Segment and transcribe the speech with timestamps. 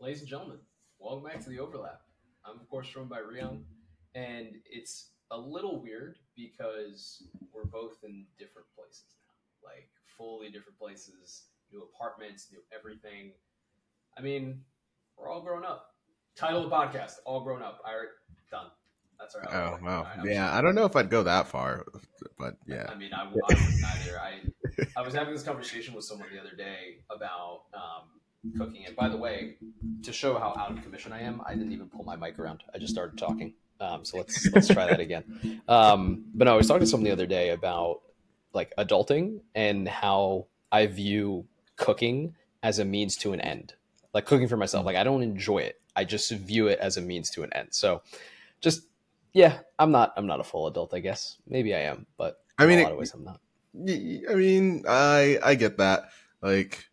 [0.00, 0.58] ladies and gentlemen,
[0.98, 2.00] welcome back to the overlap.
[2.44, 3.62] I'm of course joined by Rian,
[4.14, 9.88] and it's a little weird because we're both in different places now, like
[10.18, 13.32] fully different places, new apartments, new everything.
[14.18, 14.60] I mean,
[15.16, 15.94] we're all grown up.
[16.36, 17.80] Title of the podcast: All grown up.
[17.84, 17.92] I
[18.50, 18.66] done.
[19.18, 19.54] That's all right.
[19.54, 20.48] Oh wow, right, yeah.
[20.48, 20.58] sorry.
[20.58, 21.86] I don't know if I'd go that far,
[22.38, 22.86] but yeah.
[22.88, 24.20] I mean, I, I wouldn't either.
[24.20, 24.40] I
[24.96, 28.08] I was having this conversation with someone the other day about um,
[28.58, 28.84] cooking.
[28.86, 29.56] And by the way,
[30.02, 32.62] to show how out of commission I am, I didn't even pull my mic around.
[32.74, 33.54] I just started talking.
[33.80, 35.60] Um, so let's let's try that again.
[35.68, 38.00] Um, but no, I was talking to someone the other day about
[38.52, 43.74] like adulting and how I view cooking as a means to an end.
[44.12, 44.86] Like cooking for myself.
[44.86, 45.80] Like I don't enjoy it.
[45.96, 47.68] I just view it as a means to an end.
[47.72, 48.02] So
[48.60, 48.82] just
[49.32, 51.36] yeah, I'm not I'm not a full adult, I guess.
[51.48, 53.40] Maybe I am, but I mean, in a it- of ways I'm not.
[53.76, 56.04] I mean, I I get that.
[56.40, 56.84] Like,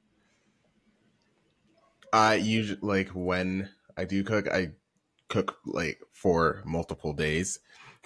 [2.14, 4.72] I usually like when I do cook, I
[5.30, 7.60] cook like for multiple days,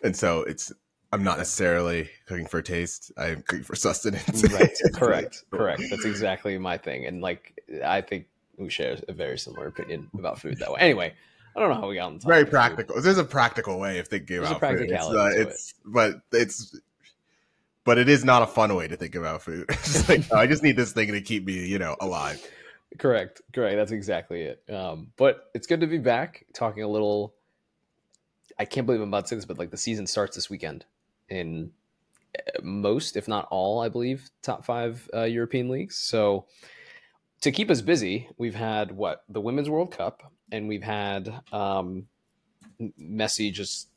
[0.04, 0.72] and so it's
[1.12, 3.12] I'm not necessarily cooking for taste.
[3.18, 4.44] I'm cooking for sustenance.
[4.52, 9.38] right correct correct that's exactly my thing and like i think we share a very
[9.38, 11.14] similar opinion about food that way anyway
[11.56, 12.52] i don't know how we got on very food.
[12.52, 13.02] practical.
[13.02, 14.82] There's a practical way of thinking There's a about food.
[14.82, 15.48] It's, practicality uh, to it.
[15.48, 16.80] it's but it's
[17.86, 19.66] but it is not a fun way to think about food.
[19.70, 22.46] It's like oh, I just need this thing to keep me, you know, alive.
[22.98, 23.42] Correct.
[23.54, 23.76] Correct.
[23.76, 24.64] That's exactly it.
[24.70, 27.34] Um but it's good to be back talking a little
[28.58, 30.86] i can't believe i'm about to say this but like the season starts this weekend
[31.30, 31.72] in
[32.38, 35.98] uh, most if not all i believe top five uh, european leagues.
[35.98, 36.46] So
[37.42, 42.08] to keep us busy we've had what the women's world cup and we've had um
[43.00, 43.90] messi just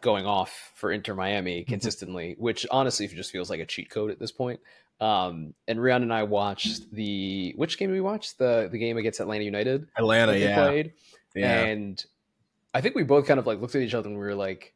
[0.00, 4.18] going off for inter miami consistently which honestly just feels like a cheat code at
[4.18, 4.60] this point
[5.02, 8.36] um, and Rian and I watched the which game did we watch?
[8.36, 10.92] The the game against Atlanta United Atlanta, yeah, played.
[11.34, 11.60] yeah.
[11.64, 12.04] And
[12.74, 14.72] I think we both kind of like looked at each other and we were like,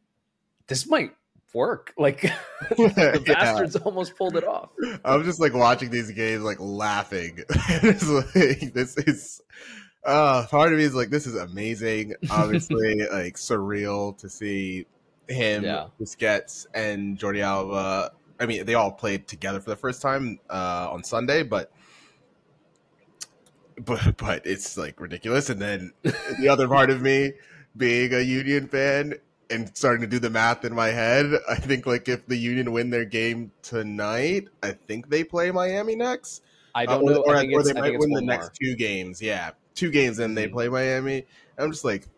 [0.66, 1.12] this might
[1.54, 1.94] work.
[1.98, 2.20] Like
[2.70, 3.34] the Yeah.
[3.34, 4.70] bastards almost pulled it off.
[5.04, 7.38] I'm just like watching these games, like laughing.
[7.98, 9.40] like this is.
[10.04, 12.14] Uh, part of me is like, this is amazing.
[12.30, 14.86] Obviously, like surreal to see
[15.28, 15.86] him, Yeah.
[16.00, 18.12] Busquets, and Jordi Alba.
[18.38, 21.72] I mean, they all played together for the first time uh, on Sunday, but
[23.84, 25.50] but but it's like ridiculous.
[25.50, 27.32] And then the other part of me,
[27.76, 29.14] being a Union fan
[29.50, 32.72] and starting to do the math in my head, I think like if the Union
[32.72, 36.42] win their game tonight, I think they play Miami next.
[36.74, 37.22] I Uh, don't or, know.
[37.26, 38.52] or, I think or they might win the next more.
[38.60, 39.20] two games.
[39.22, 40.52] Yeah, two games, and they Mhm.
[40.52, 41.26] play Miami.
[41.58, 42.08] I'm just like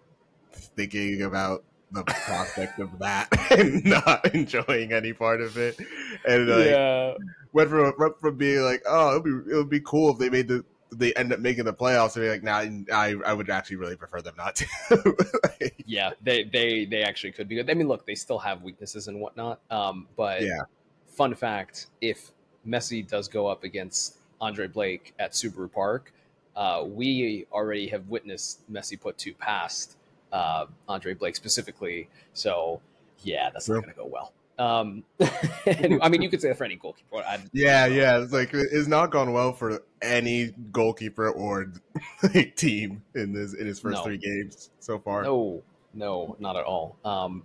[0.52, 5.78] thinking about the prospect of that and not enjoying any part of it.
[6.26, 7.14] And like, yeah,
[7.52, 10.18] went from went from being like, oh, it would be it would be cool if
[10.18, 12.14] they made the they end up making the playoffs.
[12.14, 14.66] To be like, nah, I I would actually really prefer them not to.
[15.60, 16.10] Like, yeah.
[16.22, 17.70] They they they actually could be good.
[17.70, 19.60] I mean, look, they still have weaknesses and whatnot.
[19.70, 20.62] Um, but Yeah.
[21.08, 22.32] fun fact: if
[22.66, 26.12] Messi does go up against Andre Blake at Subaru Park,
[26.56, 29.96] uh, we already have witnessed Messi put two past
[30.32, 32.08] uh, Andre Blake specifically.
[32.34, 32.80] So
[33.22, 34.32] yeah, that's not going to go well.
[34.58, 35.04] Um,
[35.66, 37.16] and, I mean, you could say that for any goalkeeper.
[37.18, 41.72] I, yeah, yeah, it's like it's not gone well for any goalkeeper or
[42.34, 44.04] like, team in this in his first No.
[44.04, 45.22] three games so far.
[45.22, 45.62] No,
[45.94, 46.96] no, not at all.
[47.04, 47.44] Um,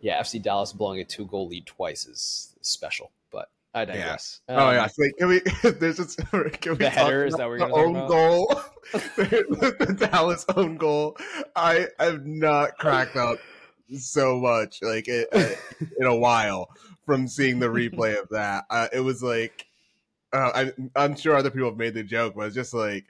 [0.00, 3.10] yeah, FC Dallas blowing a two goal lead twice is special,
[3.74, 4.40] I digress.
[4.48, 5.40] Oh Um, yeah, so, like, can we?
[5.70, 8.08] There's just can we The header, is about that we're the own about?
[8.08, 8.60] goal?
[9.16, 11.16] the Dallas own goal.
[11.56, 13.38] I have not cracked up
[13.98, 15.54] so much like it, uh,
[16.00, 16.68] in a while
[17.04, 18.64] from seeing the replay of that.
[18.70, 19.66] Uh, it was like
[20.32, 23.04] uh, I, I'm sure other people have made the joke, but it's just like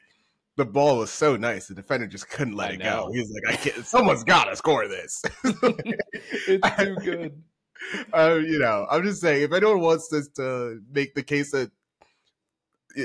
[0.57, 3.07] the ball was so nice, the defender just couldn't let I it know.
[3.09, 3.13] go.
[3.13, 3.85] He's like, I can't.
[3.85, 5.23] Someone's got to score this.
[5.45, 7.43] it's too good.
[8.13, 11.71] uh, you know, I'm just saying, if anyone wants us to make the case that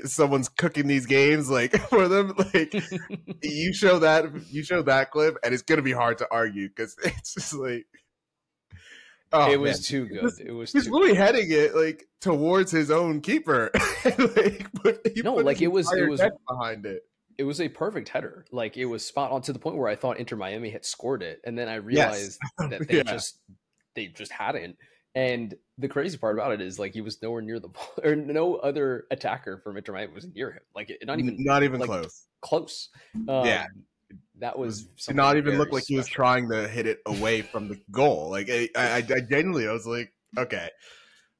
[0.05, 2.73] someone's cooking these games like for them, like
[3.43, 6.95] you show that you show that clip, and it's gonna be hard to argue because
[7.03, 7.85] it's just like,
[9.33, 9.81] oh, it was man.
[9.83, 10.31] too good.
[10.45, 13.71] It was He's really heading it like towards his own keeper.
[14.05, 14.67] like,
[15.23, 17.03] No, like, it was- it was- behind it.
[17.37, 18.45] it was a perfect header.
[18.51, 21.23] Like it was spot on to the point where I thought Inter Miami had scored
[21.23, 23.03] it, and then I realized that they Yeah.
[23.03, 23.39] just
[23.99, 24.77] they just hadn't.
[25.15, 28.15] And the crazy part about it is like he was nowhere near the ball, or
[28.15, 30.61] no other attacker from Inter Miami was near him.
[30.75, 32.25] Like not even not even like, close.
[32.41, 32.89] close.
[33.27, 33.65] Um, Yeah.
[34.39, 37.67] that was Did not even look like he was trying to hit it away from
[37.67, 38.29] the goal.
[38.29, 40.69] Like I, I, I genuinely, I was like, okay,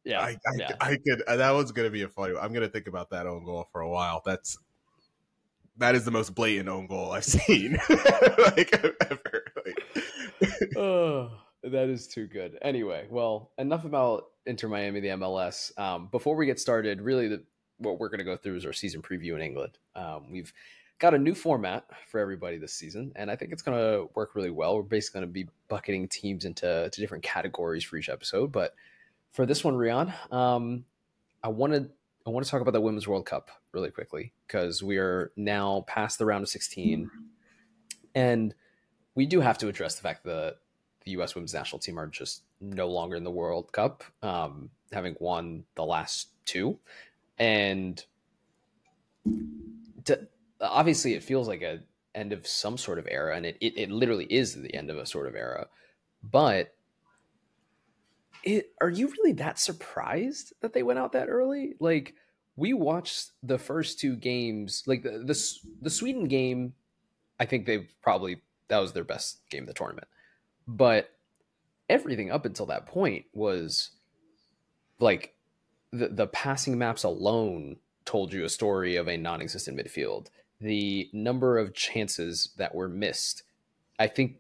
[0.04, 0.72] Yeah, I, I, yeah.
[0.82, 1.22] I could.
[1.28, 2.34] uh, That was gonna be a funny.
[2.34, 2.44] one.
[2.44, 4.22] I'm gonna think about that own goal for a while.
[4.26, 4.58] That's
[5.78, 8.74] that is the most blatant own goal I've seen like
[9.10, 9.44] ever.
[9.66, 11.32] Like, oh,
[11.64, 12.58] that is too good.
[12.62, 15.78] Anyway, well, enough about Inter Miami, the MLS.
[15.78, 17.44] Um, before we get started, really, the,
[17.78, 19.78] what we're going to go through is our season preview in England.
[19.96, 20.54] Um, we've
[21.00, 24.36] got a new format for everybody this season, and I think it's going to work
[24.36, 24.76] really well.
[24.76, 28.52] We're basically going to be bucketing teams into different categories for each episode.
[28.52, 28.76] But
[29.32, 30.86] for this one, Rian, um,
[31.44, 31.90] I wanted
[32.28, 35.86] I want to talk about the Women's World Cup really quickly because we are now
[35.88, 37.10] past the round of 16,
[38.14, 38.54] and
[39.16, 40.58] we do have to address the fact that
[41.10, 41.34] the U.S.
[41.34, 45.84] Women's National Team are just no longer in the World Cup, um, having won the
[45.84, 46.78] last two,
[47.40, 48.04] and
[50.06, 50.28] to,
[50.62, 51.80] obviously it feels like a
[52.14, 54.98] end of some sort of era, and it, it, it literally is the end of
[54.98, 55.68] a sort of era,
[56.24, 56.76] but
[58.44, 61.74] it are you really that surprised that they went out that early?
[61.80, 62.14] Like
[62.56, 66.74] we watched the first two games, like the the, the Sweden game.
[67.40, 70.08] I think they probably that was their best game of the tournament,
[70.70, 71.10] but
[71.90, 73.90] everything up until that point was
[75.00, 75.34] like
[75.92, 80.28] the the passing maps alone told you a story of a non-existent midfield.
[80.62, 83.44] The number of chances that were missed,
[83.98, 84.38] I think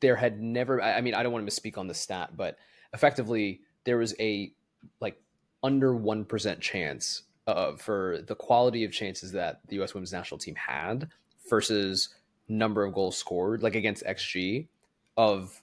[0.00, 0.82] there had never.
[0.82, 2.58] I mean, I don't want to misspeak on the stat, but
[2.92, 4.52] effectively there was a
[5.00, 5.18] like
[5.62, 10.54] under 1% chance uh, for the quality of chances that the US women's national team
[10.56, 11.08] had
[11.48, 12.10] versus
[12.48, 14.68] number of goals scored like against XG
[15.16, 15.60] of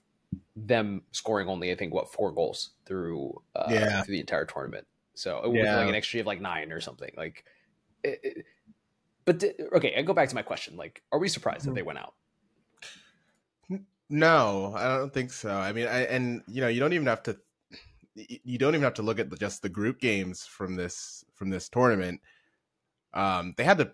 [0.56, 4.02] them scoring only I think what four goals through uh, yeah.
[4.04, 4.88] through the entire tournament.
[5.14, 5.78] So it was yeah.
[5.78, 7.12] like an extra of like 9 or something.
[7.18, 7.46] Like
[8.04, 8.46] it, it,
[9.26, 9.44] but
[9.74, 11.70] okay, I go back to my question like are we surprised mm-hmm.
[11.70, 12.14] that they went out?
[14.10, 15.50] No, I don't think so.
[15.50, 17.38] I mean, I, and you know, you don't even have to
[18.16, 21.70] you don't even have to look at just the group games from this from this
[21.70, 22.20] tournament.
[23.14, 23.94] Um, they had the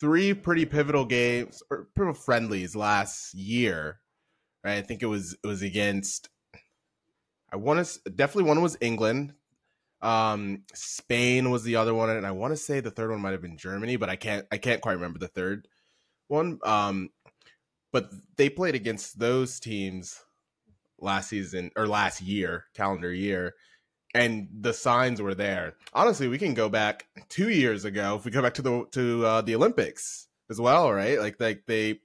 [0.00, 4.00] three pretty pivotal games or pivotal friendlies last year.
[4.64, 4.76] Right?
[4.76, 6.28] I think it was it was against.
[7.52, 9.34] I want to definitely one was England.
[10.00, 13.32] Um, Spain was the other one, and I want to say the third one might
[13.32, 15.68] have been Germany, but I can't I can't quite remember the third
[16.28, 16.58] one.
[16.64, 17.10] Um,
[17.92, 20.20] but they played against those teams
[20.98, 23.54] last season or last year, calendar year,
[24.14, 25.74] and the signs were there.
[25.92, 29.26] Honestly, we can go back two years ago if we go back to the to
[29.26, 31.18] uh, the Olympics as well, right?
[31.18, 32.00] Like like they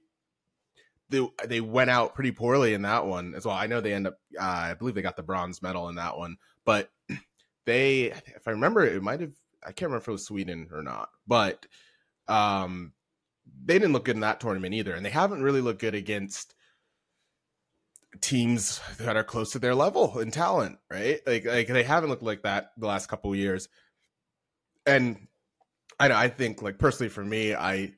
[1.10, 3.54] they they went out pretty poorly in that one as well.
[3.54, 6.18] I know they end up uh, I believe they got the bronze medal in that
[6.18, 6.90] one, but
[7.66, 9.32] they if I remember it might have
[9.62, 11.66] I can't remember if it was Sweden or not, but
[12.28, 12.92] um
[13.64, 16.54] they didn't look good in that tournament either, and they haven't really looked good against
[18.20, 21.20] teams that are close to their level in talent, right?
[21.26, 23.68] Like like they haven't looked like that the last couple years.
[24.86, 25.28] And
[26.00, 27.92] I know I think like personally for me, I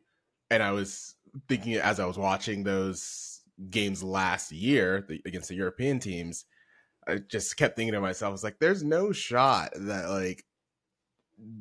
[0.51, 1.15] and I was
[1.49, 6.45] thinking as I was watching those games last year the, against the European teams,
[7.07, 10.45] I just kept thinking to myself, I was like, there's no shot that like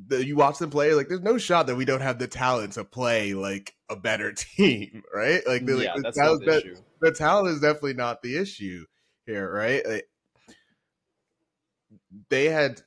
[0.08, 2.74] the, you watch them play, like there's no shot that we don't have the talent
[2.74, 5.42] to play like a better team, right?
[5.46, 8.84] Like, the, yeah, like, that's the, talent, the, the talent is definitely not the issue
[9.26, 9.86] here, right?
[9.86, 10.08] Like,
[12.28, 12.82] they had,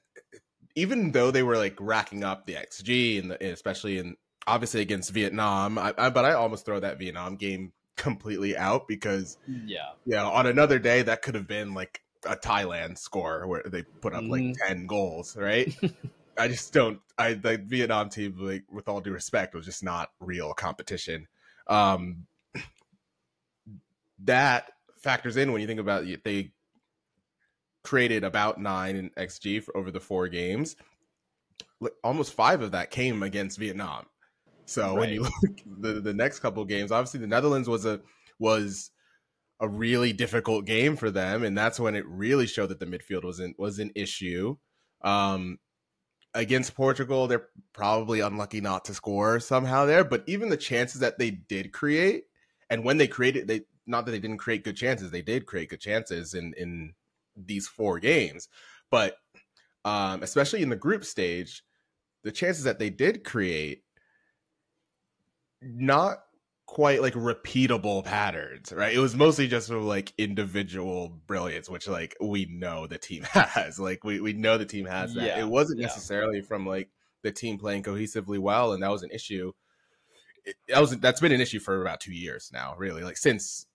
[0.76, 4.16] even though they were like racking up the XG and especially in
[4.48, 9.38] obviously against Vietnam, I, I, but I almost throw that Vietnam game completely out because
[9.48, 13.84] yeah, yeah, on another day that could have been like a Thailand score where they
[13.84, 14.56] put up like mm.
[14.68, 15.74] 10 goals, right?
[16.38, 17.00] I just don't.
[17.18, 21.28] I the Vietnam team, like with all due respect, was just not real competition.
[21.68, 22.26] Um,
[24.24, 26.52] that factors in when you think about it, they
[27.84, 30.76] created about nine in XG for over the four games.
[32.04, 34.06] Almost five of that came against Vietnam.
[34.66, 35.00] So right.
[35.00, 38.02] when you look the the next couple games, obviously the Netherlands was a
[38.40, 38.92] was
[39.60, 43.24] a really difficult game for them, and that's when it really showed that the midfield
[43.24, 44.58] was not was an issue.
[45.02, 45.60] Um,
[46.34, 50.04] against Portugal, they're probably unlucky not to score somehow there.
[50.04, 52.26] But even the chances that they did create,
[52.70, 55.70] and when they created, they not that they didn't create good chances, they did create
[55.70, 56.94] good chances in in
[57.36, 58.48] these four games.
[58.90, 59.18] But
[59.86, 61.64] um, especially in the group stage,
[62.24, 63.84] the chances that they did create,
[65.66, 66.24] not
[66.66, 68.94] quite like repeatable patterns, right?
[68.94, 73.24] It was mostly just sort of like individual brilliance, which like we know the team
[73.32, 73.80] has.
[73.80, 75.24] Like we, we know the team has that.
[75.24, 75.88] Yeah, it wasn't yeah.
[75.88, 76.90] necessarily from like
[77.22, 79.52] the team playing cohesively well, and that was an issue.
[80.46, 83.04] It, that was that's been an issue for about two years now, really.
[83.04, 83.66] Like since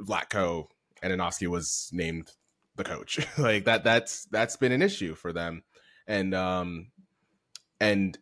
[0.00, 0.68] Vlatko
[1.02, 2.32] Andonovski was named
[2.76, 5.62] the coach, like that that's that's been an issue for them,
[6.06, 6.90] and um
[7.80, 8.18] and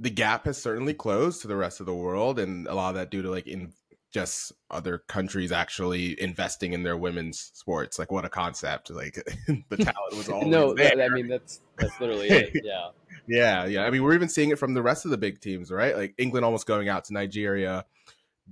[0.00, 2.94] the gap has certainly closed to the rest of the world, and a lot of
[2.96, 3.72] that due to like in
[4.12, 7.98] just other countries actually investing in their women's sports.
[7.98, 8.90] Like what a concept!
[8.90, 9.14] Like
[9.46, 10.74] the talent was all no.
[10.74, 12.62] That, I mean that's that's literally it.
[12.64, 12.88] Yeah.
[13.28, 13.84] yeah, yeah.
[13.84, 15.94] I mean we're even seeing it from the rest of the big teams, right?
[15.94, 17.84] Like England almost going out to Nigeria,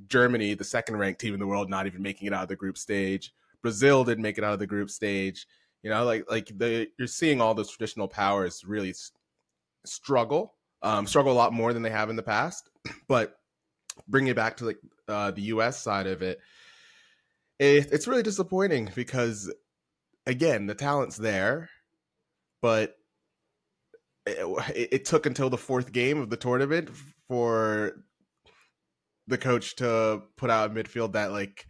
[0.08, 2.56] Germany, the second ranked team in the world, not even making it out of the
[2.56, 3.32] group stage.
[3.62, 5.46] Brazil didn't make it out of the group stage.
[5.82, 8.94] You know, like like the you're seeing all those traditional powers really
[9.86, 12.68] struggle, um, struggle a lot more than they have in the past.
[13.08, 13.34] But
[14.06, 15.80] bringing it back to like uh, the U.S.
[15.80, 16.38] side of it,
[17.58, 19.52] it, it's really disappointing because
[20.26, 21.68] again the talent's there,
[22.62, 22.94] but
[24.26, 26.90] it, it took until the fourth game of the tournament
[27.28, 27.92] for
[29.26, 31.66] the coach to put out a midfield that like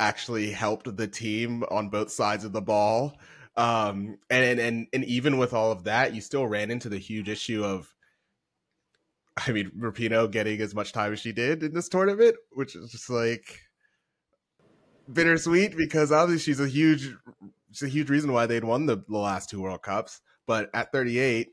[0.00, 3.14] actually helped the team on both sides of the ball.
[3.56, 7.28] Um, and, and and even with all of that, you still ran into the huge
[7.28, 7.92] issue of,
[9.46, 12.90] I mean, Rapinoe getting as much time as she did in this tournament, which is
[12.92, 13.60] just like
[15.12, 17.14] bittersweet because obviously she's a huge,
[17.72, 20.20] she's a huge reason why they'd won the, the last two World Cups.
[20.46, 21.48] But at 38,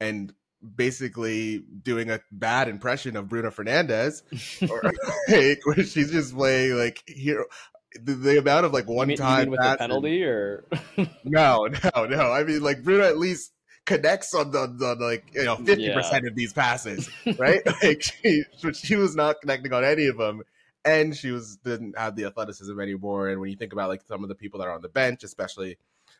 [0.00, 0.32] and
[0.76, 4.22] basically doing a bad impression of Bruno Fernandes,
[4.70, 4.82] or
[5.28, 7.44] like, where she's just playing like hero.
[8.02, 10.66] The, the amount of like one mean, time with the penalty or
[11.24, 12.30] no, no, no.
[12.30, 13.50] I mean, like Bruno at least
[13.88, 17.62] connects on the, the like you know fifty percent of these passes, right?
[17.82, 20.42] like she, she was not connecting on any of them,
[20.84, 23.28] and she was didn't have the athleticism anymore.
[23.28, 25.24] And when you think about like some of the people that are on the bench,
[25.24, 25.78] especially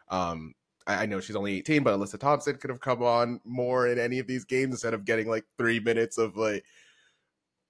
[0.08, 0.54] um,
[0.86, 4.18] I know she's only 18, but Alyssa Thompson could have come on more in any
[4.18, 6.64] of these games instead of getting like three minutes of like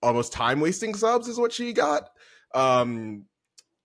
[0.00, 2.11] almost time wasting subs is what she got.
[2.55, 3.25] Um,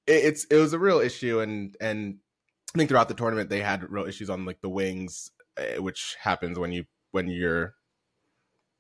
[0.05, 2.20] it, it's it was a real issue, and and
[2.75, 5.32] I think throughout the tournament they had real issues on like the wings,
[5.77, 7.75] which happens when you when your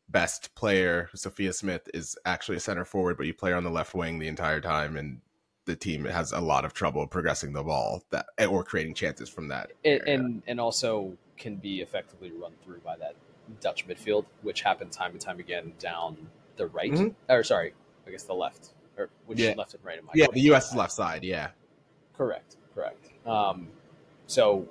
[0.09, 3.69] best player Sophia Smith is actually a center forward, but you play her on the
[3.69, 5.21] left wing the entire time, and
[5.65, 9.47] the team has a lot of trouble progressing the ball that or creating chances from
[9.47, 13.15] that and, and, and also can be effectively run through by that
[13.61, 16.17] Dutch midfield, which happened time and time again down
[16.57, 17.31] the right mm-hmm.
[17.31, 17.73] or sorry,
[18.05, 19.53] I guess the left or which yeah.
[19.57, 20.75] left and right in my yeah the U.S.
[20.75, 21.49] left side yeah
[22.15, 23.67] correct correct um,
[24.27, 24.67] so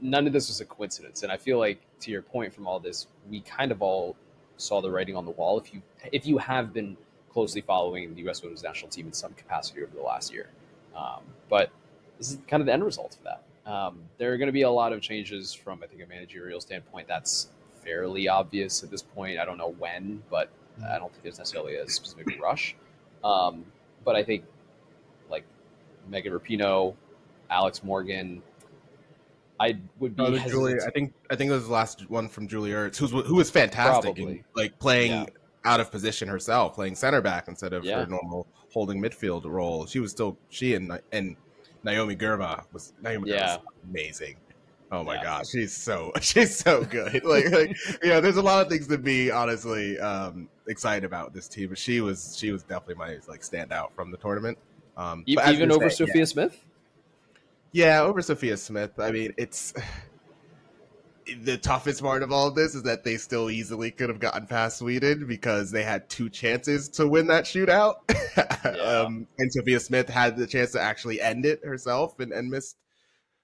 [0.00, 2.80] none of this was a coincidence and I feel like to your point from all
[2.80, 4.16] this we kind of all
[4.56, 5.82] saw the writing on the wall if you
[6.12, 6.96] if you have been
[7.32, 8.42] closely following the U.S.
[8.42, 10.48] women's national team in some capacity over the last year.
[10.96, 11.70] Um, but
[12.18, 13.70] this is kind of the end result of that.
[13.70, 16.60] Um, there are going to be a lot of changes from, I think, a managerial
[16.60, 17.06] standpoint.
[17.06, 17.48] That's
[17.84, 19.38] fairly obvious at this point.
[19.38, 20.50] I don't know when, but
[20.84, 22.74] I don't think there's necessarily a specific rush.
[23.22, 23.64] Um,
[24.04, 24.44] but I think
[25.30, 25.44] like
[26.08, 26.94] Megan Rapinoe,
[27.48, 28.42] Alex Morgan,
[29.60, 30.22] I would be.
[30.22, 33.10] Oh, Julie, I think I think it was the last one from Julie Ertz, who's
[33.10, 35.26] who was fantastic, in, like playing yeah
[35.64, 38.00] out of position herself, playing center back instead of yeah.
[38.00, 39.86] her normal holding midfield role.
[39.86, 41.36] She was still she and and
[41.84, 43.56] Naomi Girma was Naomi yeah.
[43.56, 44.36] was amazing.
[44.92, 45.22] Oh my yeah.
[45.22, 47.24] gosh, she's so she's so good.
[47.24, 51.48] like, like know, there's a lot of things to be honestly um, excited about this
[51.48, 54.58] team, but she was she was definitely my like standout from the tournament.
[54.96, 56.24] Um, even over say, Sophia yeah.
[56.24, 56.64] Smith.
[57.72, 58.98] Yeah, over Sophia Smith.
[58.98, 59.72] I mean, it's
[61.42, 64.46] the toughest part of all of this is that they still easily could have gotten
[64.46, 67.96] past Sweden because they had two chances to win that shootout.
[68.62, 68.72] Yeah.
[68.72, 72.76] um, and Sophia Smith had the chance to actually end it herself and, and missed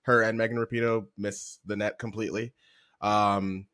[0.03, 2.53] her and Megan Rapinoe missed the net completely.
[3.01, 3.67] Um,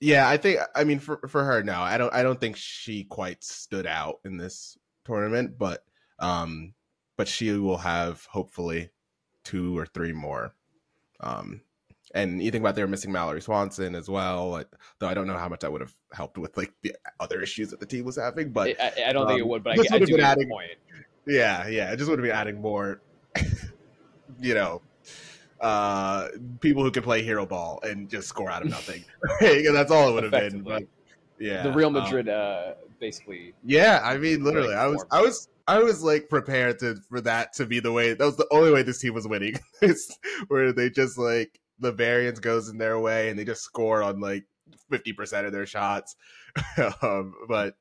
[0.00, 3.04] yeah, I think I mean for for her no, I don't I don't think she
[3.04, 5.84] quite stood out in this tournament, but
[6.18, 6.74] um
[7.16, 8.90] but she will have hopefully
[9.46, 10.52] two or three more
[11.20, 11.60] um
[12.14, 14.48] and you think about they were missing Mallory Swanson as well.
[14.50, 17.42] Like, though I don't know how much that would have helped with like the other
[17.42, 18.52] issues that the team was having.
[18.52, 19.64] But I, I don't um, think it um, would.
[19.64, 20.70] But I, I do adding, point.
[21.26, 23.02] Yeah, yeah, it just would have been adding more.
[24.40, 24.80] you know,
[25.60, 26.28] uh,
[26.60, 29.04] people who can play hero ball and just score out of nothing.
[29.40, 30.62] that's all it would have been.
[30.62, 30.84] But
[31.38, 33.52] yeah, the Real um, Madrid, um, uh, basically.
[33.64, 35.48] Yeah, I mean, literally, I was, I was.
[35.68, 38.14] I was like prepared to for that to be the way.
[38.14, 39.58] That was the only way this team was winning.
[40.48, 44.20] where they just like the variance goes in their way and they just score on
[44.20, 44.44] like
[44.90, 46.16] 50% of their shots.
[47.02, 47.74] um, but it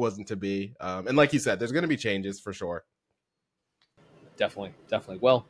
[0.00, 0.74] wasn't to be.
[0.80, 2.84] Um, and like you said, there's going to be changes for sure.
[4.36, 4.72] Definitely.
[4.88, 5.18] Definitely.
[5.18, 5.46] Well,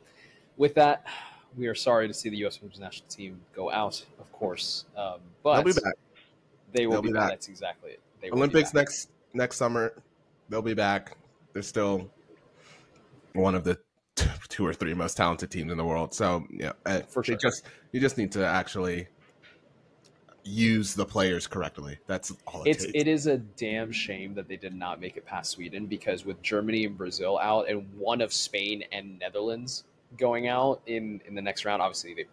[0.56, 1.06] with that,
[1.56, 2.60] we are sorry to see the U.S.
[2.60, 4.84] women's national team go out, of course.
[4.96, 5.94] Um, but they'll be back.
[6.72, 7.30] They will be, be, back.
[7.30, 8.00] That's exactly it.
[8.20, 9.92] They Olympics next next summer.
[10.48, 11.17] They'll be back.
[11.52, 12.10] They're still
[13.32, 13.78] one of the
[14.48, 16.14] two or three most talented teams in the world.
[16.14, 17.36] So yeah, uh, for sure.
[17.36, 19.08] just you just need to actually
[20.44, 21.98] use the players correctly.
[22.06, 22.94] That's all it it's takes.
[22.94, 26.40] it is a damn shame that they did not make it past Sweden because with
[26.42, 29.84] Germany and Brazil out and one of Spain and Netherlands
[30.16, 32.24] going out in in the next round, obviously they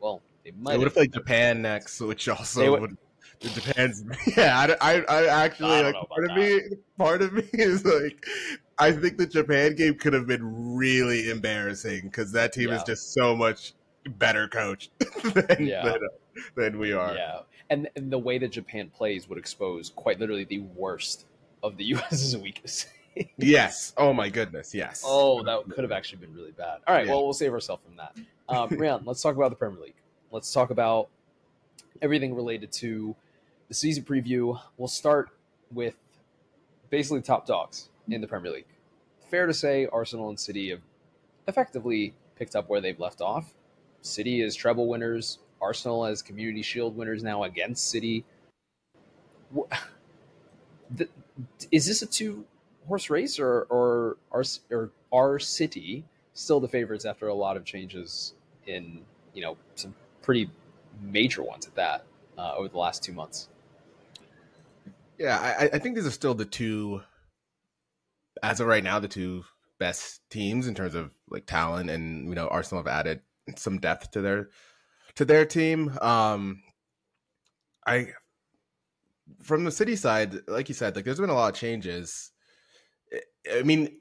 [0.00, 2.96] well they might They would have played Japan next, which also would- would.
[3.42, 4.04] The depends.
[4.36, 4.76] yeah.
[4.80, 6.60] I, I, I actually I like part of me.
[6.98, 8.24] Part of me is like,
[8.78, 13.12] I think the Japan game could have been really embarrassing because that team is just
[13.12, 13.74] so much
[14.18, 14.90] better coached
[15.34, 15.84] than, Yeah.
[15.84, 15.98] than,
[16.56, 17.14] than we are.
[17.14, 21.26] yeah, and, and the way that Japan plays would expose quite literally the worst
[21.62, 22.88] of the U.S.'s weakest.
[23.36, 23.92] Yes.
[23.98, 24.74] Oh my goodness.
[24.74, 25.02] Yes.
[25.06, 26.78] Oh, that could have actually been really bad.
[26.86, 27.12] All right, Yeah.
[27.12, 28.16] well, we'll save ourselves from that.
[28.48, 29.94] Um, Rian, let's talk about the Premier League.
[30.30, 31.08] Let's talk about
[32.00, 33.14] everything related to
[33.72, 34.60] the season preview.
[34.76, 35.30] We'll start
[35.72, 35.94] with
[36.90, 38.66] basically top dogs in the Premier League.
[39.30, 40.82] Fair to say, Arsenal and City have
[41.48, 43.54] effectively picked up where they've left off.
[44.02, 45.38] City is treble winners.
[45.62, 48.26] Arsenal as Community Shield winners now against City.
[51.70, 52.44] Is this a two
[52.86, 57.64] horse race, or or are or are City still the favorites after a lot of
[57.64, 58.34] changes
[58.66, 59.00] in
[59.32, 60.50] you know some pretty
[61.00, 62.04] major ones at that
[62.36, 63.48] uh, over the last two months?
[65.22, 67.00] Yeah, I, I think these are still the two,
[68.42, 69.44] as of right now, the two
[69.78, 73.20] best teams in terms of like talent, and you know, Arsenal have added
[73.54, 74.48] some depth to their
[75.14, 75.96] to their team.
[76.00, 76.64] Um,
[77.86, 78.08] I
[79.44, 82.32] from the city side, like you said, like there's been a lot of changes.
[83.48, 84.00] I- mean,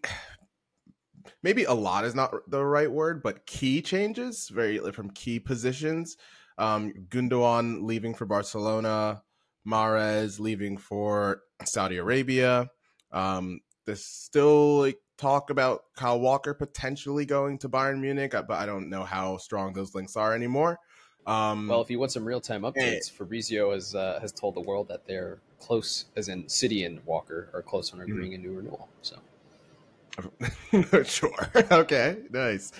[1.43, 6.17] maybe a lot is not the right word, but key changes, very from key positions.
[6.57, 9.21] Um, Gundogan leaving for Barcelona.
[9.67, 12.69] Mahrez leaving for Saudi Arabia.
[13.11, 18.65] Um, there's still like talk about Kyle Walker potentially going to Bayern Munich, but I
[18.65, 20.79] don't know how strong those links are anymore.
[21.27, 24.61] Um, Well, if you want some real time updates, Fabrizio has uh, has told the
[24.61, 28.53] world that they're close, as in City and Walker are close on agreeing a new
[28.53, 28.89] renewal.
[29.03, 29.17] So
[31.03, 32.71] sure, okay, nice.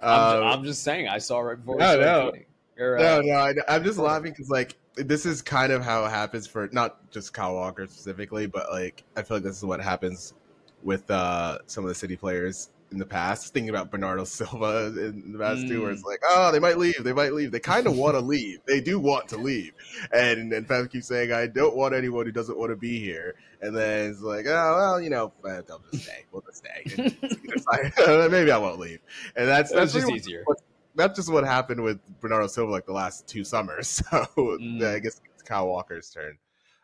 [0.00, 1.78] I'm, Um, I'm just saying, I saw right before.
[1.78, 2.32] no.
[2.80, 6.04] Or, uh, no, no, I, I'm just laughing because like this is kind of how
[6.04, 9.64] it happens for not just Kyle Walker specifically, but like I feel like this is
[9.64, 10.34] what happens
[10.82, 13.52] with uh some of the city players in the past.
[13.52, 17.02] Thinking about Bernardo Silva in the past too, where it's like, oh, they might leave,
[17.04, 17.52] they might leave.
[17.52, 18.60] They kind of want to leave.
[18.66, 19.72] They do want to leave,
[20.12, 23.36] and and Pep keeps saying, I don't want anyone who doesn't want to be here.
[23.62, 26.24] And then it's like, oh well, you know, they'll just stay.
[26.32, 28.28] We'll just stay.
[28.28, 29.00] Maybe I won't leave.
[29.36, 30.44] And that's That's just easier.
[30.94, 34.02] That's just what happened with Bernardo Silva like the last two summers.
[34.10, 34.84] So Mm.
[34.84, 36.38] I guess it's Kyle Walker's turn.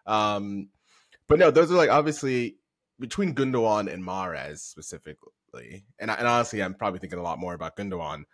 [0.07, 0.69] Um,
[1.29, 2.57] but no, those are like obviously
[3.01, 7.77] between Gundogan and Mahrez specifically, and, and honestly, I'm probably thinking a lot more about
[7.77, 8.25] Gundogan.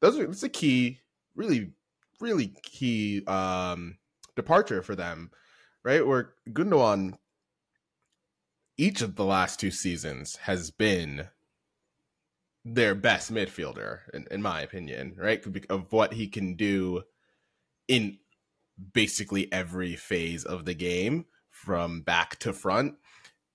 [0.00, 1.00] Those are it's a key,
[1.34, 1.72] really,
[2.20, 3.98] really key um,
[4.34, 5.30] departure for them,
[5.84, 6.06] right?
[6.06, 7.14] Where Gundogan,
[8.78, 11.28] each of the last two seasons has been
[12.68, 15.44] their best midfielder, in, in my opinion, right?
[15.70, 17.04] Of what he can do
[17.86, 18.18] in
[18.92, 22.96] basically every phase of the game from back to front.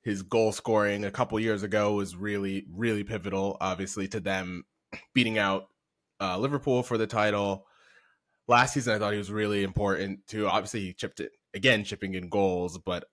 [0.01, 4.63] His goal scoring a couple years ago was really, really pivotal, obviously, to them
[5.13, 5.67] beating out
[6.21, 7.67] uh, Liverpool for the title.
[8.47, 10.47] Last season, I thought he was really important too.
[10.47, 13.03] Obviously, he chipped it again, chipping in goals, but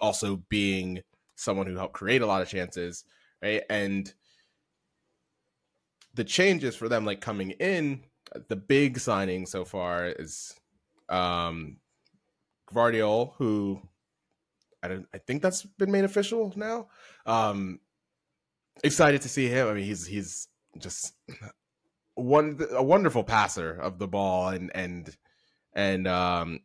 [0.00, 1.02] also being
[1.36, 3.04] someone who helped create a lot of chances,
[3.42, 3.62] right?
[3.68, 4.12] And
[6.14, 8.02] the changes for them, like coming in,
[8.48, 10.54] the big signing so far is
[11.08, 11.78] um
[12.72, 13.82] Gvardiol, who
[14.82, 16.88] I don't I think that's been made official now.
[17.26, 17.80] Um
[18.82, 19.68] excited to see him.
[19.68, 20.48] I mean, he's he's
[20.78, 21.14] just
[22.14, 25.16] one a wonderful passer of the ball and and
[25.74, 26.60] and um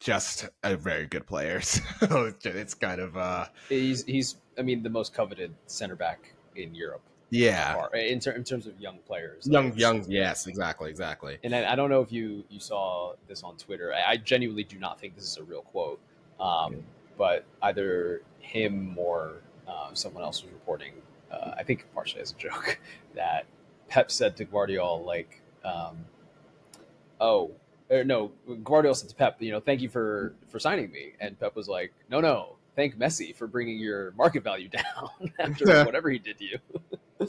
[0.00, 1.60] just a very good player.
[2.00, 6.74] So it's kind of uh He's he's I mean the most coveted center back in
[6.74, 7.02] Europe.
[7.34, 7.86] Yeah.
[7.94, 11.38] In, ter- in terms of young players, Young Like, young yes, exactly, exactly.
[11.42, 13.92] And I, I don't know if you you saw this on Twitter.
[13.92, 15.98] I, I genuinely do not think this is a real quote,
[16.38, 16.76] um,
[17.18, 19.32] but either him or
[19.66, 20.92] um, someone else was reporting.
[21.30, 22.78] Uh, I think partially as a joke
[23.16, 23.46] that
[23.88, 26.04] Pep said to Gvardiol like, um,
[27.20, 27.50] "Oh,
[27.90, 31.56] no." Gvardiol said to Pep, "You know, thank you for for signing me," and Pep
[31.56, 36.18] was like, "No, no." Thank Messi for bringing your market value down after whatever he
[36.18, 36.58] did to you.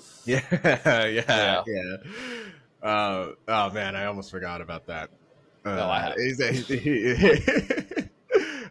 [0.25, 1.63] Yeah, yeah, Yeah.
[1.67, 1.95] yeah.
[2.81, 5.09] Uh, oh man, I almost forgot about that.
[5.63, 6.13] Uh, No, I have.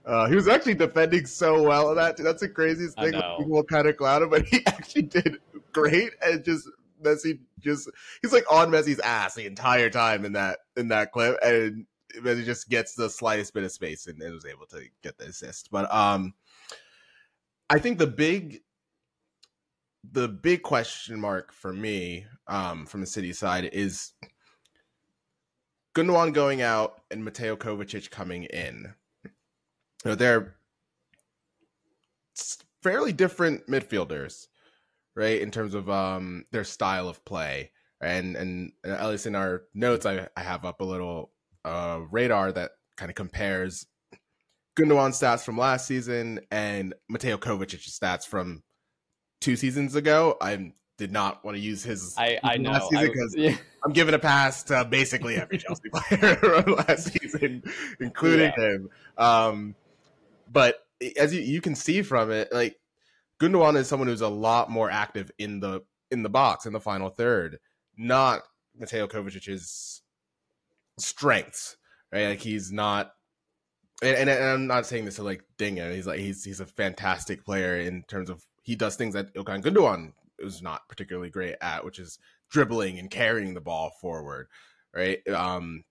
[0.07, 2.17] uh, he was actually defending so well in that.
[2.17, 3.15] That's the craziest thing.
[3.39, 5.39] People kind of clown him, but he actually did
[5.73, 6.13] great.
[6.23, 6.69] And just
[7.03, 7.91] Messi, just
[8.23, 11.87] he's like on Messi's ass the entire time in that in that clip, and
[12.23, 15.27] he just gets the slightest bit of space and, and was able to get the
[15.27, 15.71] assist.
[15.71, 16.35] But um,
[17.71, 18.63] I think the big
[20.13, 24.13] the big question mark for me um, from the city side is
[25.95, 28.93] Gundogan going out and Mateo Kovacic coming in.
[29.25, 30.57] You know, they're
[32.83, 34.49] fairly different midfielders,
[35.15, 35.41] right?
[35.41, 37.71] In terms of um, their style of play.
[38.01, 41.31] And, and and at least in our notes, I, I have up a little
[41.65, 43.87] uh, radar that kind of compares
[44.77, 48.63] Gundogan's stats from last season and Mateo Kovacic's stats from
[49.45, 50.37] two seasons ago.
[50.41, 52.15] I did not want to use his.
[52.17, 53.57] I, I know because yeah.
[53.85, 57.63] I'm giving a pass to basically every Chelsea player last season,
[58.01, 58.65] including yeah.
[58.65, 58.89] him.
[59.19, 59.75] Um,
[60.51, 60.79] but
[61.17, 62.77] as you, you can see from it, like
[63.41, 66.81] Gundogan is someone who's a lot more active in the in the box in the
[66.81, 67.59] final third,
[67.97, 68.43] not
[68.79, 70.03] Mateo Kovacic's
[70.99, 71.77] strengths.
[72.13, 73.13] Right, like he's not.
[74.03, 75.93] And, and, and I'm not saying this to like ding him.
[75.93, 79.63] He's like he's he's a fantastic player in terms of he does things that Ilkay
[79.63, 82.19] Gundogan is not particularly great at, which is
[82.51, 84.49] dribbling and carrying the ball forward,
[84.95, 85.27] right?
[85.29, 85.85] Um,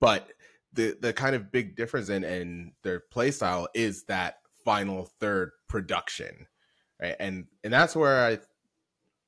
[0.00, 0.28] but
[0.72, 5.50] the the kind of big difference in in their play style is that final third
[5.68, 6.46] production,
[7.02, 7.16] right?
[7.18, 8.38] And and that's where I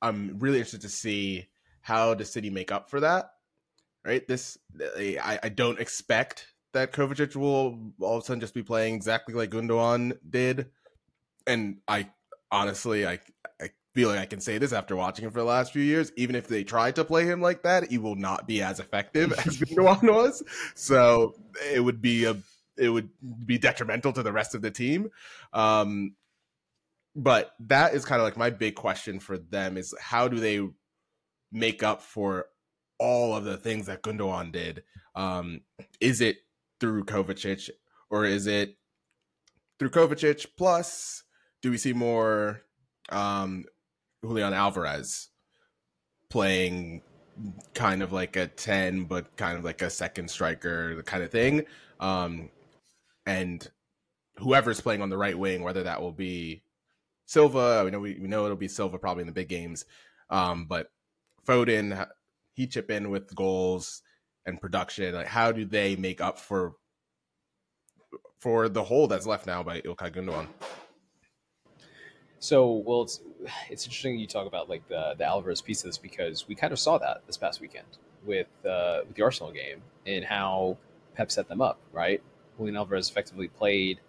[0.00, 1.48] I'm really interested to see
[1.80, 3.30] how does City make up for that,
[4.04, 4.26] right?
[4.26, 4.58] This
[4.96, 9.34] I, I don't expect that Kovacic will all of a sudden just be playing exactly
[9.34, 10.66] like Gundogan did,
[11.48, 12.10] and I
[12.50, 13.18] honestly, I
[13.60, 16.12] I feel like I can say this after watching him for the last few years.
[16.16, 19.32] Even if they try to play him like that, he will not be as effective
[19.46, 20.42] as Gundogan was.
[20.74, 21.34] So
[21.72, 22.36] it would be a
[22.76, 23.08] it would
[23.44, 25.10] be detrimental to the rest of the team.
[25.52, 26.14] Um,
[27.14, 30.60] but that is kind of like my big question for them is how do they
[31.50, 32.46] make up for
[32.98, 34.82] all of the things that Gundogan did?
[35.14, 35.62] Um,
[36.00, 36.36] is it
[36.78, 37.70] through Kovacic
[38.10, 38.76] or is it
[39.78, 41.22] through Kovacic plus
[41.66, 42.62] do we see more
[43.08, 43.64] um,
[44.22, 45.30] Julian Alvarez
[46.30, 47.02] playing
[47.74, 51.32] kind of like a 10 but kind of like a second striker the kind of
[51.32, 51.64] thing?
[51.98, 52.50] Um,
[53.26, 53.68] and
[54.38, 56.62] whoever's playing on the right wing whether that will be
[57.24, 59.86] Silva we know we, we know it'll be Silva probably in the big games.
[60.30, 60.92] Um, but
[61.48, 62.06] Foden
[62.52, 64.02] he chip in with goals
[64.46, 65.12] and production.
[65.16, 66.74] Like how do they make up for
[68.38, 70.46] for the hole that's left now by Ilkay Gundogan
[72.38, 73.20] so, well, it's
[73.70, 76.72] it's interesting you talk about like the the Alvarez piece of this because we kind
[76.72, 77.86] of saw that this past weekend
[78.24, 80.76] with uh, with the Arsenal game and how
[81.14, 81.78] Pep set them up.
[81.92, 82.22] Right,
[82.56, 84.00] Julian Alvarez effectively played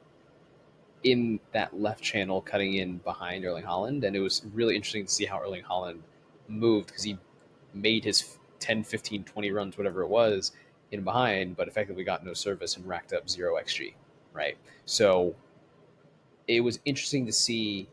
[1.04, 5.12] in that left channel, cutting in behind Erling Haaland, and it was really interesting to
[5.12, 6.00] see how Erling Haaland
[6.48, 7.18] moved because he
[7.74, 10.52] made his 10, 15, 20 runs, whatever it was,
[10.92, 13.94] in behind, but effectively got no service and racked up zero xG.
[14.34, 15.36] Right, so
[16.48, 17.88] it was interesting to see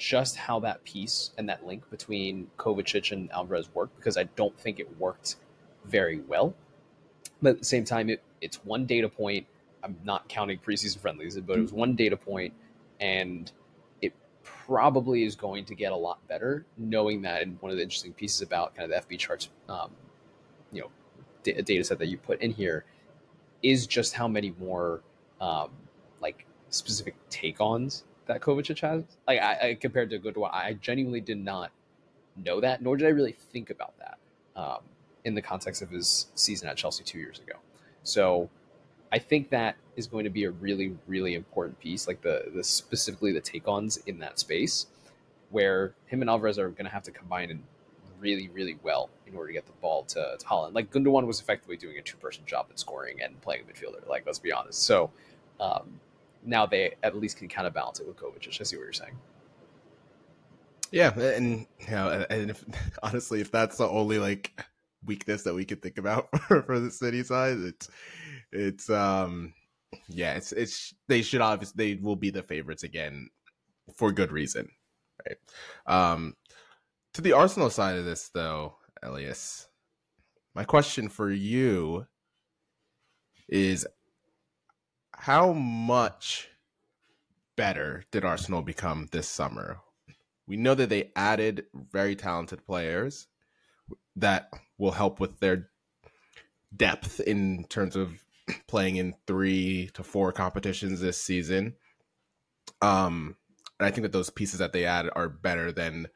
[0.00, 4.58] just how that piece and that link between Kovacic and Alvarez worked because I don't
[4.58, 5.36] think it worked
[5.84, 6.54] very well.
[7.42, 9.46] But at the same time, it, it's one data point.
[9.84, 12.52] I'm not counting preseason friendlies, but it was one data point,
[12.98, 13.50] and
[14.00, 17.42] it probably is going to get a lot better, knowing that.
[17.42, 19.90] And one of the interesting pieces about kind of the FB charts, um,
[20.72, 20.90] you know,
[21.42, 22.84] d- data set that you put in here
[23.62, 25.02] is just how many more
[25.40, 25.70] um,
[26.20, 29.02] like specific take-ons that Kovacic has.
[29.26, 31.72] Like I, I compared to Gundogan, I genuinely did not
[32.36, 34.18] know that, nor did I really think about that
[34.54, 34.78] um,
[35.24, 37.58] in the context of his season at Chelsea two years ago.
[38.04, 38.48] So
[39.12, 42.62] I think that is going to be a really, really important piece, like the the
[42.62, 44.86] specifically the take-ons in that space,
[45.50, 47.62] where him and Alvarez are going to have to combine in
[48.20, 50.74] really, really well in order to get the ball to, to Haaland.
[50.74, 54.06] Like Gundogan was effectively doing a two-person job at scoring and playing midfielder.
[54.08, 54.84] Like let's be honest.
[54.84, 55.10] So
[55.58, 55.98] um,
[56.44, 58.60] now they at least can kind of balance it with Kovacic.
[58.60, 59.16] I see what you're saying.
[60.92, 62.64] Yeah, and you know, and if,
[63.02, 64.60] honestly, if that's the only like
[65.04, 67.88] weakness that we could think about for, for the city side, it's
[68.52, 69.52] it's um
[70.08, 73.28] yeah, it's it's they should obviously they will be the favorites again
[73.94, 74.68] for good reason,
[75.26, 75.36] right?
[76.12, 76.34] Um,
[77.14, 79.68] to the Arsenal side of this though, Elias,
[80.54, 82.06] my question for you
[83.48, 83.86] is
[85.20, 86.48] how much
[87.54, 89.78] better did Arsenal become this summer?
[90.46, 93.26] We know that they added very talented players
[94.16, 95.68] that will help with their
[96.74, 98.24] depth in terms of
[98.66, 101.74] playing in three to four competitions this season.
[102.80, 103.36] Um,
[103.78, 106.08] and I think that those pieces that they add are better than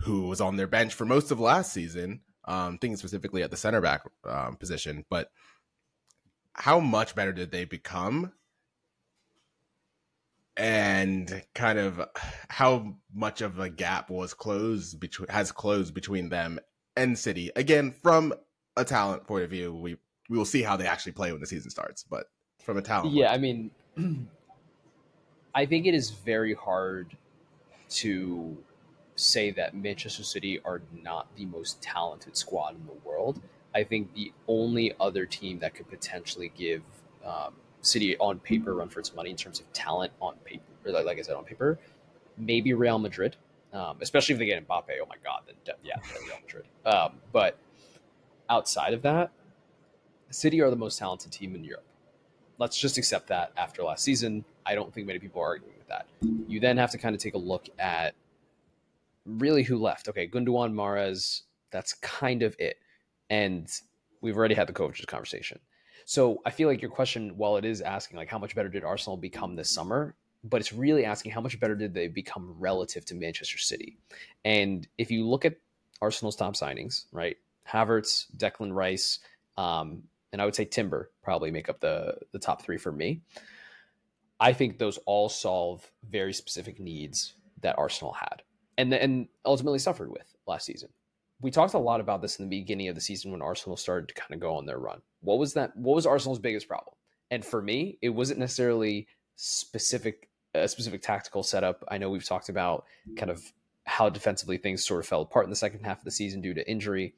[0.00, 2.20] who was on their bench for most of last season.
[2.44, 5.30] Um, thinking specifically at the center back um, position, but
[6.58, 8.32] how much better did they become
[10.56, 12.00] and kind of
[12.48, 16.58] how much of a gap was closed between has closed between them
[16.96, 17.50] and City.
[17.54, 18.34] Again, from
[18.76, 19.96] a talent point of view, we
[20.28, 22.26] we will see how they actually play when the season starts, but
[22.64, 23.70] from a talent Yeah, I mean
[25.54, 27.16] I think it is very hard
[27.90, 28.58] to
[29.14, 33.40] say that Manchester City are not the most talented squad in the world.
[33.74, 36.82] I think the only other team that could potentially give
[37.24, 41.04] um, City on paper run for its money in terms of talent on paper, like,
[41.04, 41.78] like I said on paper,
[42.36, 43.36] maybe Real Madrid,
[43.72, 44.90] um, especially if they get Mbappe.
[45.02, 46.64] Oh my God, then yeah, Real Madrid.
[46.84, 47.58] Um, but
[48.48, 49.30] outside of that,
[50.30, 51.84] City are the most talented team in Europe.
[52.58, 54.44] Let's just accept that after last season.
[54.66, 56.06] I don't think many people are arguing with that.
[56.48, 58.14] You then have to kind of take a look at
[59.24, 60.08] really who left.
[60.08, 62.78] Okay, Gundogan, Mahrez, that's kind of it.
[63.30, 63.70] And
[64.20, 65.58] we've already had the coaches conversation.
[66.04, 68.84] So I feel like your question, while it is asking like how much better did
[68.84, 73.04] Arsenal become this summer, but it's really asking how much better did they become relative
[73.06, 73.98] to Manchester City.
[74.44, 75.56] And if you look at
[76.00, 77.36] Arsenal's top signings, right?
[77.68, 79.18] Havertz, Declan Rice,
[79.56, 83.22] um, and I would say Timber probably make up the the top three for me.
[84.40, 88.42] I think those all solve very specific needs that Arsenal had
[88.76, 90.88] and and ultimately suffered with last season.
[91.40, 94.08] We talked a lot about this in the beginning of the season when Arsenal started
[94.08, 95.00] to kind of go on their run.
[95.20, 95.76] What was that?
[95.76, 96.94] What was Arsenal's biggest problem?
[97.30, 101.84] And for me, it wasn't necessarily specific a specific tactical setup.
[101.88, 102.84] I know we've talked about
[103.16, 103.40] kind of
[103.84, 106.54] how defensively things sort of fell apart in the second half of the season due
[106.54, 107.14] to injury,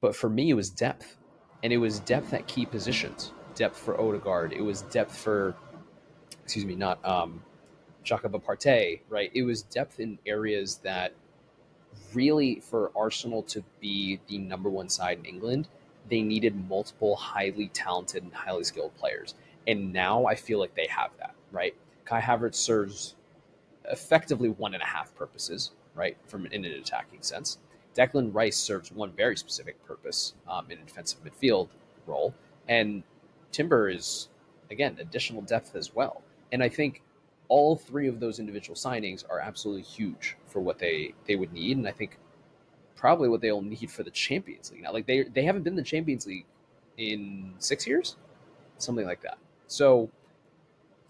[0.00, 1.16] but for me, it was depth,
[1.62, 3.32] and it was depth at key positions.
[3.54, 4.52] Depth for Odegaard.
[4.52, 5.54] It was depth for,
[6.42, 7.42] excuse me, not um,
[8.02, 9.30] Jacob Partey, right?
[9.34, 11.12] It was depth in areas that
[12.14, 15.68] really, for Arsenal to be the number one side in England,
[16.08, 19.34] they needed multiple highly talented and highly skilled players.
[19.66, 21.74] And now I feel like they have that, right?
[22.04, 23.14] Kai Havertz serves
[23.90, 27.58] effectively one and a half purposes, right, from in an attacking sense.
[27.94, 31.68] Declan Rice serves one very specific purpose um, in a defensive midfield
[32.06, 32.34] role,
[32.68, 33.02] and
[33.52, 34.28] Timber is
[34.70, 36.22] again additional depth as well.
[36.52, 37.02] And I think
[37.50, 41.76] all three of those individual signings are absolutely huge for what they they would need,
[41.76, 42.16] and I think
[42.96, 44.92] probably what they'll need for the Champions League now.
[44.92, 46.46] Like they they haven't been in the Champions League
[46.96, 48.16] in six years,
[48.78, 49.36] something like that.
[49.66, 50.08] So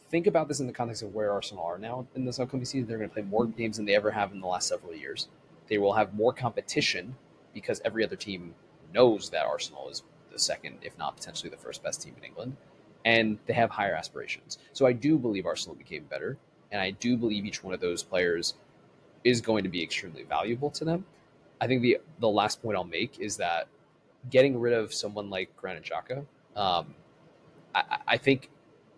[0.09, 2.88] think about this in the context of where Arsenal are now in this upcoming season.
[2.88, 5.29] They're going to play more games than they ever have in the last several years.
[5.68, 7.16] They will have more competition
[7.53, 8.55] because every other team
[8.94, 12.57] knows that Arsenal is the second, if not potentially the first best team in England
[13.04, 14.58] and they have higher aspirations.
[14.72, 16.36] So I do believe Arsenal became better,
[16.70, 18.54] and I do believe each one of those players
[19.24, 21.04] is going to be extremely valuable to them.
[21.60, 23.68] I think the the last point I'll make is that
[24.30, 26.18] getting rid of someone like Granit Xhaka,
[26.56, 26.94] um,
[27.74, 28.50] I, I, think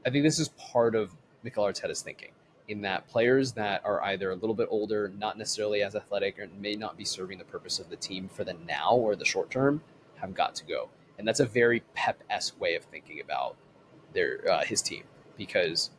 [0.07, 1.13] I think this is part of
[1.43, 2.31] Mikel Arteta's thinking
[2.69, 6.49] in that players that are either a little bit older, not necessarily as athletic, or
[6.61, 9.51] may not be serving the purpose of the team for the now or the short
[9.51, 9.83] term,
[10.17, 10.89] have got to go.
[11.19, 13.57] And that's a very Pep esque way of thinking about
[14.13, 15.05] their uh, his team
[15.37, 15.91] because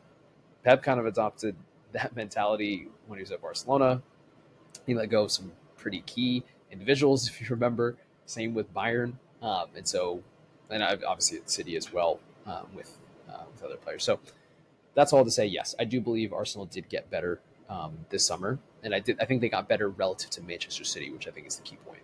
[0.63, 1.55] Pep kind of adopted
[1.91, 4.01] that mentality when he was at Barcelona.
[4.85, 7.95] He let go of some pretty key individuals, if you remember.
[8.25, 10.23] Same with Bayern, um, and so,
[10.69, 12.97] and obviously at City as well um, with
[13.29, 14.03] uh, with other players.
[14.03, 14.19] So
[14.95, 15.45] that's all to say.
[15.45, 19.19] Yes, I do believe Arsenal did get better um, this summer, and I did.
[19.19, 21.77] I think they got better relative to Manchester City, which I think is the key
[21.85, 22.01] point.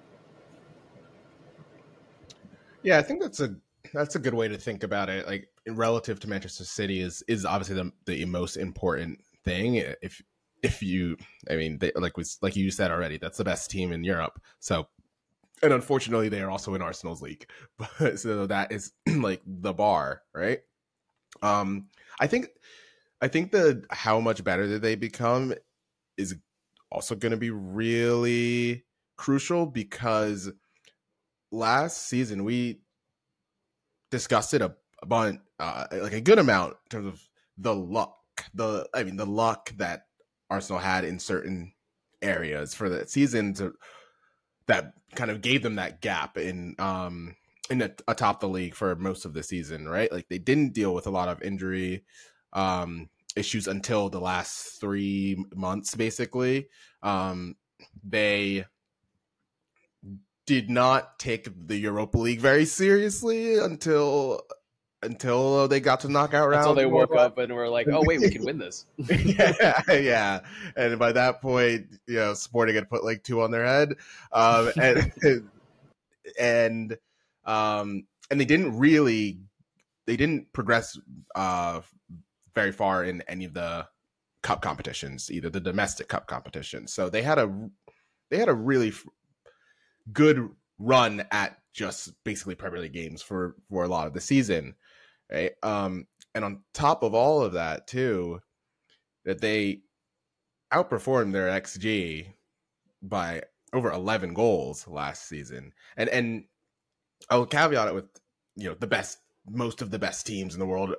[2.84, 3.56] Yeah, I think that's a
[3.94, 5.28] that's a good way to think about it.
[5.28, 9.76] Like relative to Manchester City is is obviously the the most important thing.
[9.76, 10.22] If
[10.62, 11.18] if you,
[11.50, 14.42] I mean, they, like was like you said already, that's the best team in Europe.
[14.60, 14.88] So,
[15.62, 17.50] and unfortunately, they are also in Arsenal's league.
[18.00, 20.60] But so that is like the bar, right?
[21.42, 21.88] Um,
[22.20, 22.50] I think,
[23.22, 25.54] I think the how much better did they become
[26.18, 26.36] is
[26.92, 28.84] also going to be really
[29.16, 30.50] crucial because
[31.52, 32.82] last season we
[34.12, 34.74] discussed it a,
[35.06, 38.16] bunch, uh, like a good amount in terms of the luck.
[38.54, 40.06] The I mean, the luck that
[40.50, 41.74] Arsenal had in certain
[42.22, 43.74] areas for the season to
[44.68, 47.36] that kind of gave them that gap in um
[47.70, 50.12] in a, atop the league for most of the season, right?
[50.12, 52.04] Like they didn't deal with a lot of injury
[52.54, 56.70] um issues until the last 3 months basically.
[57.04, 57.56] Um
[58.04, 58.66] they
[60.46, 64.42] did not take the Europa League very seriously until
[65.02, 66.62] until they got to knockout round.
[66.62, 70.40] Until they woke up and were like, "Oh wait, we can win this." yeah, yeah.
[70.76, 73.96] And by that point, you know, Sporting had put like two on their head,
[74.32, 75.50] um, and
[76.40, 76.98] and
[77.46, 79.40] um, and they didn't really
[80.06, 80.98] they didn't progress
[81.36, 81.82] uh,
[82.56, 83.88] very far in any of the
[84.42, 86.94] cup competitions, either the domestic cup competitions.
[86.94, 87.70] So they had a
[88.30, 88.94] they had a really
[90.12, 94.76] good run at just basically Premier League games for for a lot of the season,
[95.32, 95.52] right?
[95.64, 98.40] Um, and on top of all of that, too,
[99.26, 99.82] that they
[100.74, 102.28] outperformed their xG
[103.02, 103.42] by
[103.74, 106.46] over 11 goals last season, and and
[107.30, 108.06] I'll caveat it with
[108.56, 110.96] you know the best most of the best teams in the world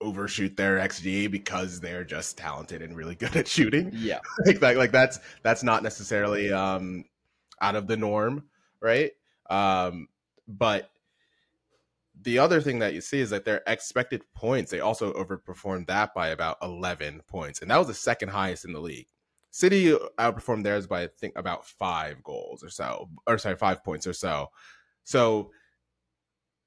[0.00, 3.90] overshoot their xG because they're just talented and really good at shooting.
[3.92, 4.20] Yeah.
[4.46, 7.04] like, like like that's that's not necessarily um
[7.60, 8.44] out of the norm,
[8.80, 9.12] right?
[9.50, 10.08] Um
[10.46, 10.90] but
[12.22, 16.14] the other thing that you see is that their expected points, they also overperformed that
[16.14, 17.62] by about 11 points.
[17.62, 19.08] And that was the second highest in the league.
[19.50, 24.06] City outperformed theirs by I think about 5 goals or so, or sorry, 5 points
[24.06, 24.48] or so.
[25.04, 25.52] So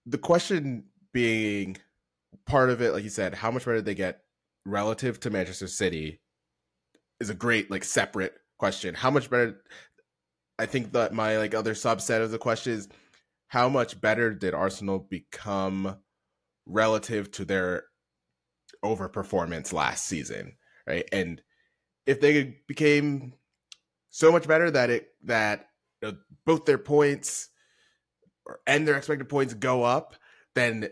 [0.05, 1.77] the question being
[2.45, 4.21] part of it, like you said, how much better did they get
[4.65, 6.21] relative to Manchester City
[7.19, 8.95] is a great like separate question.
[8.95, 9.61] How much better?
[10.59, 12.89] I think that my like other subset of the question is
[13.51, 15.97] how much better did Arsenal become
[16.65, 17.83] relative to their
[18.81, 20.53] overperformance last season,
[20.87, 21.03] right?
[21.11, 21.41] And
[22.05, 23.33] if they became
[24.09, 25.67] so much better that it that
[26.01, 27.49] you know, both their points
[28.65, 30.15] and their expected points go up,
[30.55, 30.87] then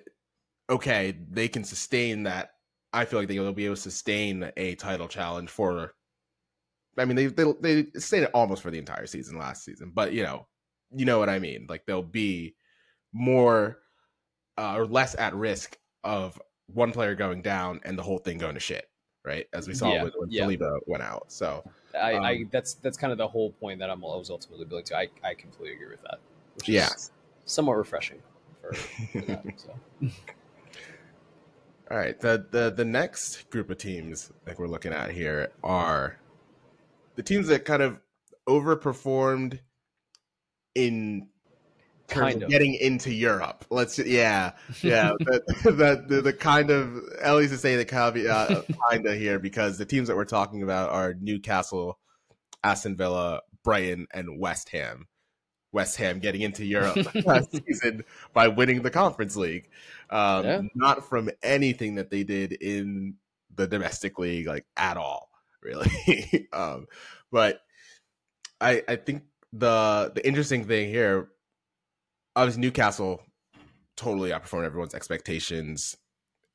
[0.70, 2.50] okay, they can sustain that.
[2.92, 5.94] I feel like they'll be able to sustain a title challenge for.
[6.98, 7.86] I mean, they they they
[8.18, 10.46] it almost for the entire season last season, but you know,
[10.96, 11.66] you know what I mean.
[11.70, 12.56] Like they'll be
[13.14, 13.80] more
[14.58, 18.54] uh, or less at risk of one player going down and the whole thing going
[18.56, 18.90] to shit,
[19.26, 19.48] right?
[19.54, 20.46] As we saw Yeah, when, when yeah.
[20.46, 21.32] Saliba went out.
[21.32, 21.64] So
[21.96, 24.66] I, I Um, that's that's kind of the whole point that I'm I was ultimately
[24.66, 24.98] building to.
[24.98, 26.20] I, I completely agree with that.
[26.56, 26.86] Which Yeah.
[26.86, 27.12] is
[27.46, 28.22] somewhat refreshing
[28.62, 28.74] for,
[29.14, 29.44] for that.
[29.56, 29.74] So
[31.90, 32.20] All right.
[32.20, 36.18] The the the next group of teams that we're looking at here are
[37.16, 38.00] the teams that kind of
[38.48, 39.60] overperformed
[40.76, 41.28] in
[42.08, 42.50] Kind of of.
[42.50, 43.66] getting into Europe.
[43.70, 45.12] Let's yeah, yeah.
[45.20, 49.86] the, the, the kind of at least to say the caveat kinda here because the
[49.86, 52.00] teams that we're talking about are Newcastle,
[52.64, 55.08] Aston Villa, Brighton, and West Ham.
[55.72, 58.04] West Ham getting into Europe last season
[58.34, 59.70] by winning the Conference League,
[60.10, 60.62] um, Yeah.
[60.74, 63.18] not from anything that they did in
[63.54, 65.30] the domestic league, like at all,
[65.62, 66.50] really.
[66.54, 66.88] um,
[67.32, 67.62] but
[68.60, 71.30] I I think the the interesting thing here,
[72.36, 73.22] obviously Newcastle
[73.96, 75.98] totally outperformed everyone's expectations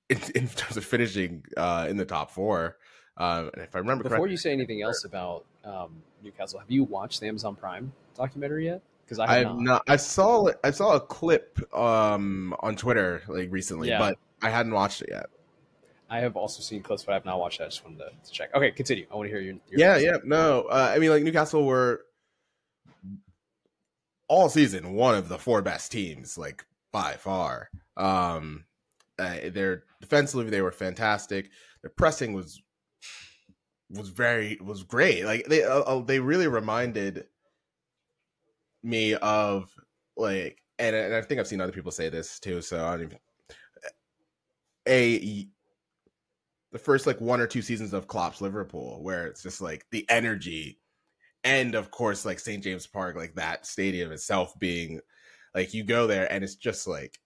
[0.08, 2.76] in, in terms of finishing uh, in the top four.
[3.16, 6.84] Um, and if I remember before you say anything else about um, Newcastle, have you
[6.84, 8.82] watched the Amazon Prime documentary yet?
[9.04, 9.60] Because I have not.
[9.60, 9.82] not.
[9.86, 13.98] I saw I saw a clip um on Twitter like recently, Yeah.
[13.98, 15.26] but I hadn't watched it yet.
[16.10, 17.64] I have also seen clips, but I have not watched it.
[17.64, 18.54] I just wanted to, to check.
[18.54, 19.06] Okay, continue.
[19.10, 19.54] I want to hear your.
[19.68, 20.62] your Yeah, yeah, no.
[20.62, 22.04] Uh, I mean, like Newcastle were
[24.28, 27.68] all season one of the four best teams, like by far.
[27.96, 28.64] Um,
[29.18, 31.50] uh, their defensively they were fantastic.
[31.82, 32.60] Their pressing was
[33.90, 35.24] was very was great.
[35.24, 37.26] Like they uh, uh, they really reminded
[38.82, 39.72] me of
[40.16, 42.60] like, and, and I think I've seen other people say this too.
[42.60, 43.18] So I don't even
[44.86, 45.48] a
[46.72, 50.04] the first like one or two seasons of Klopp's Liverpool, where it's just like the
[50.10, 50.80] energy,
[51.44, 55.00] and of course like St James Park, like that stadium itself being
[55.54, 57.18] like you go there and it's just like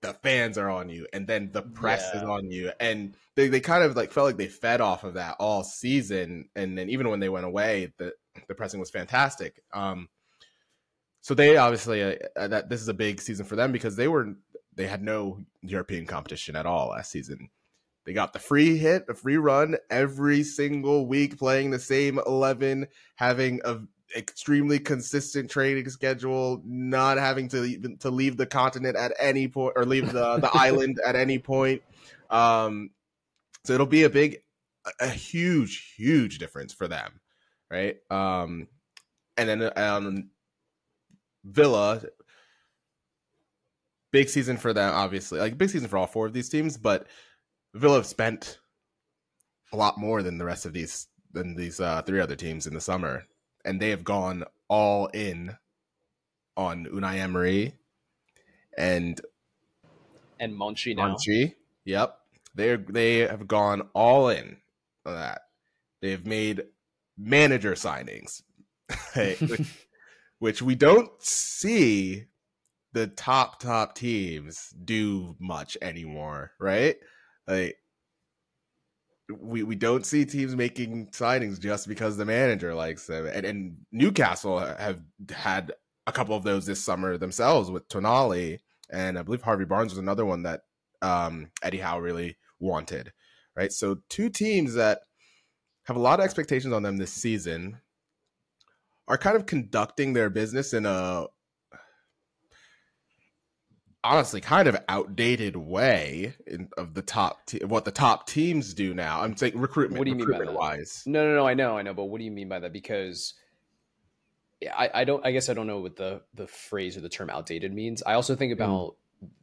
[0.00, 3.60] the fans are on you, and then the press is on you, and they they
[3.60, 7.08] kind of like felt like they fed off of that all season, and then even
[7.08, 8.12] when they went away, the
[8.46, 9.60] the pressing was fantastic.
[9.72, 10.08] Um,
[11.20, 14.08] so they obviously uh, uh, that this is a big season for them because they
[14.08, 14.34] were
[14.74, 17.50] they had no European competition at all last season.
[18.08, 22.86] They got the free hit, a free run every single week, playing the same eleven,
[23.16, 23.80] having a
[24.16, 29.84] extremely consistent training schedule, not having to to leave the continent at any point or
[29.84, 31.82] leave the the island at any point.
[32.30, 32.92] Um,
[33.66, 34.38] so it'll be a big,
[34.86, 37.20] a, a huge, huge difference for them,
[37.70, 37.98] right?
[38.10, 38.68] Um,
[39.36, 40.30] and then um,
[41.44, 42.00] Villa,
[44.12, 45.40] big season for them, obviously.
[45.40, 47.06] Like big season for all four of these teams, but
[47.74, 48.58] Villa have spent
[49.72, 52.74] a lot more than the rest of these than these uh, three other teams in
[52.74, 53.24] the summer,
[53.64, 55.56] and they have gone all in
[56.56, 57.74] on Unai Emery
[58.76, 59.20] and
[60.40, 61.14] And Monchi now.
[61.14, 61.54] Monchi.
[61.84, 62.18] Yep,
[62.54, 64.56] they they have gone all in
[65.04, 65.42] on that.
[66.00, 66.62] They have made
[67.16, 68.42] manager signings,
[69.14, 69.60] which,
[70.38, 72.26] which we don't see
[72.92, 76.96] the top top teams do much anymore, right?
[77.48, 77.78] Like
[79.40, 83.26] we we don't see teams making signings just because the manager likes them.
[83.26, 85.72] And, and Newcastle have had
[86.06, 89.98] a couple of those this summer themselves with Tonali, and I believe Harvey Barnes was
[89.98, 90.62] another one that
[91.02, 93.12] um, Eddie Howe really wanted.
[93.56, 95.00] Right, so two teams that
[95.84, 97.80] have a lot of expectations on them this season
[99.08, 101.26] are kind of conducting their business in a
[104.08, 108.94] honestly kind of outdated way in, of the top te- what the top teams do
[108.94, 109.20] now.
[109.20, 109.98] I'm saying recruitment.
[109.98, 110.52] What do you mean by that?
[110.54, 111.02] wise?
[111.06, 111.46] No, no, no.
[111.46, 111.94] I know, I know.
[111.94, 112.72] But what do you mean by that?
[112.72, 113.34] Because
[114.76, 115.24] I, I don't.
[115.24, 118.02] I guess I don't know what the the phrase or the term "outdated" means.
[118.04, 118.96] I also think about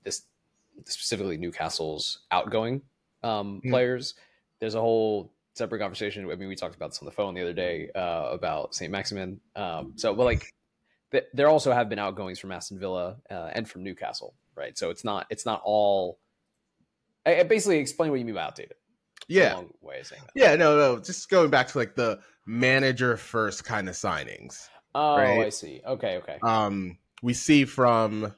[0.04, 0.24] this
[0.86, 2.82] specifically Newcastle's outgoing
[3.24, 3.70] um, Mm.
[3.70, 4.14] players.
[4.60, 6.30] There's a whole separate conversation.
[6.30, 8.92] I mean, we talked about this on the phone the other day uh, about Saint
[8.92, 9.40] Maximin.
[9.56, 10.46] Um, so, but like,
[11.12, 14.78] th- there also have been outgoings from Aston Villa uh, and from Newcastle, right?
[14.78, 16.20] So it's not it's not all.
[17.26, 18.76] I, I basically explain what you mean by outdated.
[19.28, 20.32] Yeah, long way of saying that.
[20.36, 20.56] yeah.
[20.56, 21.00] No, no.
[21.00, 24.68] Just going back to like the manager first kind of signings.
[24.94, 25.46] Oh, right?
[25.46, 25.82] I see.
[25.86, 26.38] Okay, okay.
[26.44, 28.32] um we see from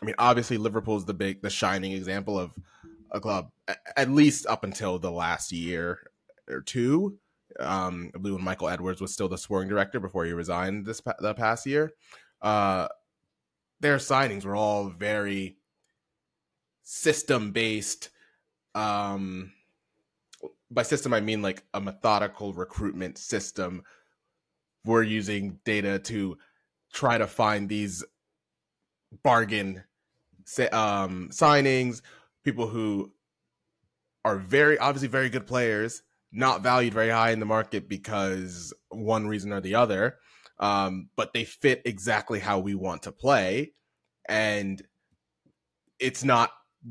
[0.00, 2.52] i mean obviously liverpool's the big the shining example of
[3.10, 3.50] a club
[3.96, 5.98] at least up until the last year
[6.48, 7.18] or two
[7.58, 11.02] um i believe when michael edwards was still the sporting director before he resigned this
[11.18, 11.92] the past year
[12.40, 12.88] uh
[13.80, 15.56] their signings were all very
[16.82, 18.10] system based
[18.74, 19.52] um
[20.70, 23.82] by system i mean like a methodical recruitment system.
[24.84, 26.38] We're using data to
[26.92, 28.04] try to find these
[29.22, 29.82] bargain
[30.72, 32.02] um, signings,
[32.44, 33.12] people who
[34.24, 36.02] are very obviously very good players,
[36.32, 40.16] not valued very high in the market because one reason or the other,
[40.58, 43.72] um, but they fit exactly how we want to play,
[44.28, 44.82] and
[45.98, 46.50] it's not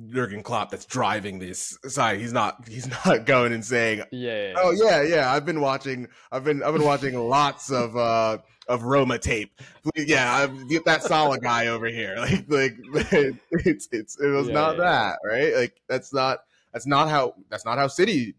[0.10, 2.20] Jurgen Klopp that's driving this side.
[2.20, 2.68] He's not.
[2.68, 4.54] He's not going and saying, Yeah.
[4.58, 5.32] Oh yeah, yeah.
[5.34, 6.08] I've been watching.
[6.32, 6.62] I've been.
[6.64, 8.38] I've been watching lots of uh
[8.68, 9.60] of Roma tape.
[9.96, 12.16] Yeah, I- get that solid guy over here.
[12.48, 13.08] Like, like
[13.52, 15.56] it's it's it was Yeah, not yeah, that right.
[15.56, 16.40] Like that's not
[16.72, 18.36] that's not how that's not how City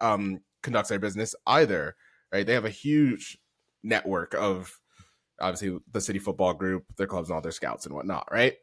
[0.00, 1.96] um conducts their business either.
[2.32, 2.46] Right?
[2.46, 3.38] They have a huge
[3.82, 4.78] network of
[5.40, 8.28] obviously the City Football Group, their clubs, and all their scouts and whatnot.
[8.30, 8.54] Right?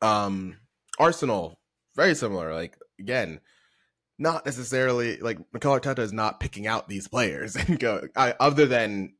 [0.00, 0.56] Um,
[0.98, 1.58] Arsenal
[1.96, 2.52] very similar.
[2.54, 3.40] Like again
[4.18, 8.66] not necessarily like Mikel Arteta is not picking out these players and go I, other
[8.66, 9.14] than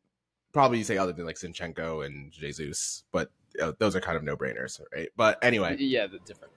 [0.53, 4.23] probably you say other than like Zinchenko and Jesus, but uh, those are kind of
[4.23, 5.09] no brainers, right?
[5.17, 6.53] But anyway, Yeah, the different.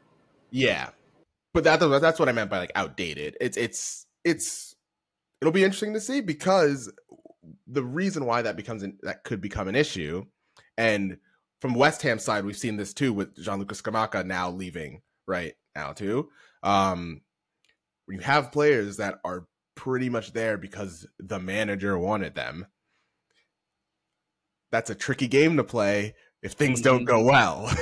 [0.52, 0.90] yeah,
[1.54, 3.38] but that that's what I meant by like outdated.
[3.40, 4.76] It's it's it's
[5.42, 6.92] it'll be interesting to see because
[7.68, 10.26] the reason why that becomes an, that could become an issue,
[10.78, 11.18] and
[11.64, 15.94] from West Ham side we've seen this too with Gianluca Scamacca now leaving right now
[15.94, 16.30] too.
[16.62, 17.22] Um,
[18.06, 22.68] when you have players that are pretty much there because the manager wanted them,
[24.74, 27.74] that's a tricky game to play if things don't go well.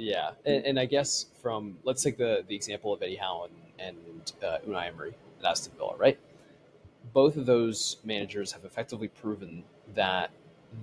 [0.00, 3.48] Yeah, and, and I guess from let's take the the example of Eddie Howe
[3.80, 6.16] and, and uh, Unai Emery at Aston Villa, right?
[7.12, 9.64] Both of those managers have effectively proven
[9.96, 10.30] that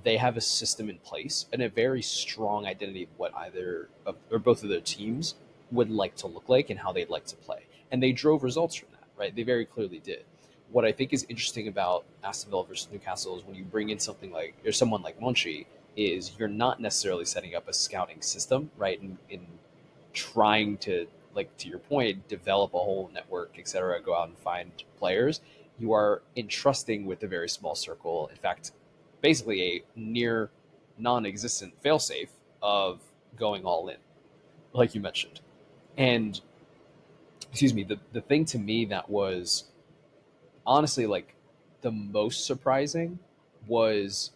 [0.03, 3.89] they have a system in place and a very strong identity of what either
[4.31, 5.36] or both of their teams
[5.71, 8.75] would like to look like and how they'd like to play, and they drove results
[8.75, 9.36] from that, right?
[9.36, 10.23] They very clearly did.
[10.71, 13.99] What I think is interesting about Aston Villa versus Newcastle is when you bring in
[13.99, 15.65] something like or someone like Monchi,
[15.95, 19.01] is you're not necessarily setting up a scouting system, right?
[19.01, 19.47] In, in
[20.11, 24.38] trying to, like to your point, develop a whole network, et cetera, go out and
[24.38, 25.39] find players.
[25.79, 28.27] You are entrusting with a very small circle.
[28.27, 28.71] In fact,
[29.26, 30.51] basically a near
[30.99, 32.30] non-existent failsafe
[32.61, 33.01] of
[33.36, 33.97] going all in,
[34.71, 35.39] like you mentioned.
[35.97, 36.39] And
[37.49, 39.63] excuse me, the, the thing to me that was
[40.63, 41.34] honestly like
[41.82, 43.17] the most surprising
[43.65, 44.30] was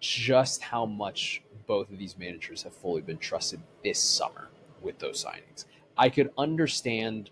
[0.00, 4.48] just how much both of these managers have fully been trusted this summer
[4.80, 5.66] with those signings.
[5.98, 7.28] I could understand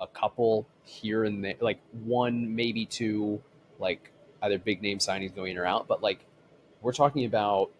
[0.00, 3.42] a couple here and there, like one, maybe two,
[3.78, 4.10] like
[4.44, 6.24] either big name signings going in or out, but like
[6.82, 7.70] we're talking about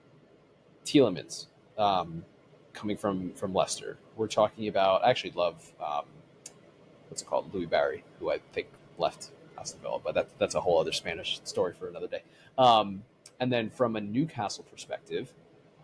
[0.85, 1.47] Tielemans
[1.79, 2.25] um,
[2.73, 3.99] coming from from Leicester.
[4.17, 6.05] We're talking about I actually love um,
[7.09, 10.61] what's it called, Louis Barry, who I think left Aston Villa, but that's that's a
[10.61, 12.23] whole other Spanish story for another day.
[12.57, 13.05] Um,
[13.41, 15.33] and then from a Newcastle perspective,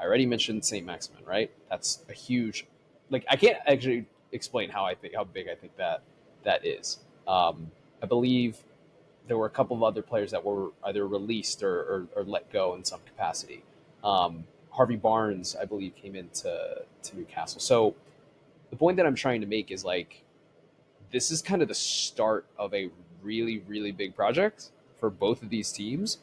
[0.01, 1.51] I already mentioned Saint Maximin, right?
[1.69, 2.67] That's a huge,
[3.11, 6.03] like I can't actually explain how I think how big I think that
[6.45, 6.99] that is.
[7.29, 7.71] Um,
[8.03, 8.57] I believe
[9.31, 12.53] there were a couple of other players that were either released or, or, or let
[12.53, 13.63] go in some capacity.
[14.03, 17.61] Um, Harvey Barnes, I believe, came into to Newcastle.
[17.61, 17.95] So
[18.71, 20.25] the point that I'm trying to make is like
[21.13, 22.91] this is kind of the start of a
[23.23, 26.19] really, really big project for both of these teams.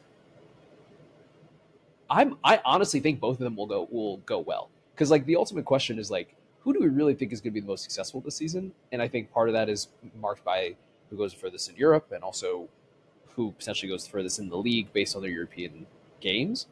[2.10, 4.68] I'm I honestly think both of them will go will go well.
[4.94, 7.54] Because like the ultimate question is like, who do we really think is going to
[7.54, 8.72] be the most successful this season?
[8.92, 9.88] And I think part of that is
[10.20, 10.76] marked by
[11.08, 12.68] who goes furthest in Europe and also
[13.38, 15.86] who potentially goes furthest in the league based on their European
[16.20, 16.66] games.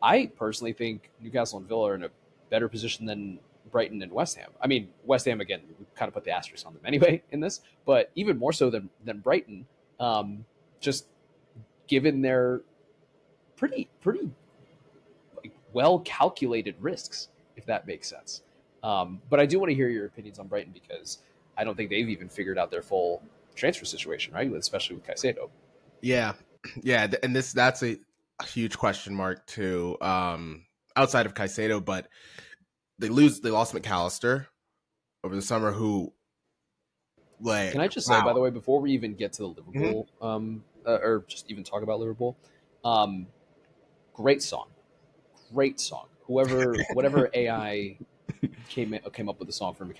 [0.00, 2.10] I personally think Newcastle and Villa are in a
[2.50, 3.40] better position than
[3.72, 4.50] Brighton and West Ham.
[4.62, 7.40] I mean, West Ham again, we kind of put the asterisk on them anyway in
[7.40, 9.66] this, but even more so than than Brighton,
[9.98, 10.44] um,
[10.78, 11.06] just
[11.88, 12.60] given their
[13.56, 14.30] pretty pretty
[15.36, 18.42] like, well calculated risks, if that makes sense.
[18.84, 21.18] Um, but I do want to hear your opinions on Brighton because
[21.56, 23.20] I don't think they've even figured out their full
[23.56, 24.48] transfer situation, right?
[24.52, 25.50] Especially with Caicedo.
[26.00, 26.32] Yeah,
[26.82, 27.98] yeah, and this that's a
[28.44, 29.96] huge question mark too.
[30.00, 32.08] Um, outside of Caicedo, but
[32.98, 33.40] they lose.
[33.40, 34.48] They lost Mac Allister
[35.24, 35.72] over the summer.
[35.72, 36.12] Who,
[37.40, 38.20] like, can I just wow.
[38.20, 40.26] say by the way, before we even get to the Liverpool, mm-hmm.
[40.26, 42.36] um, uh, or just even talk about Liverpool,
[42.84, 43.26] um,
[44.14, 44.68] great song,
[45.52, 46.06] great song.
[46.22, 47.96] Whoever, whatever AI
[48.68, 49.98] came in, came up with the song for Mac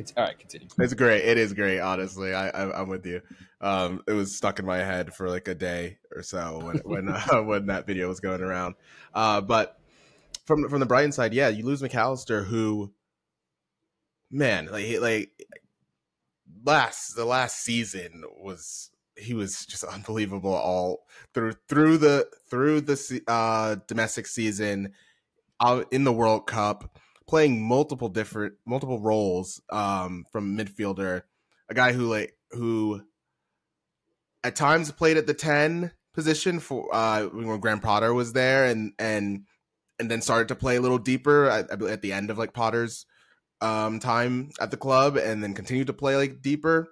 [0.00, 0.20] Allister.
[0.20, 0.68] All right, continue.
[0.78, 1.24] It's great.
[1.24, 1.80] It is great.
[1.80, 3.20] Honestly, I, I am with you.
[3.60, 7.08] Um, it was stuck in my head for like a day or so when when
[7.08, 8.74] uh, when that video was going around.
[9.14, 9.78] Uh, but
[10.46, 12.92] from from the Brighton side, yeah, you lose Mac Allister, who,
[14.30, 15.30] man, like like
[16.64, 23.22] last the last season was he was just unbelievable all through through the through the
[23.28, 24.92] uh, domestic season,
[25.60, 26.98] out in the World Cup,
[27.30, 31.22] playing multiple different multiple roles um, from midfielder,
[31.68, 33.00] a guy who like who
[34.42, 38.92] at times played at the ten position for uh, when Graham Potter was there, and
[38.98, 39.44] and
[40.00, 43.06] and then started to play a little deeper at, at the end of like Potter's
[43.60, 46.88] um, time at the club, and then continued to play like deeper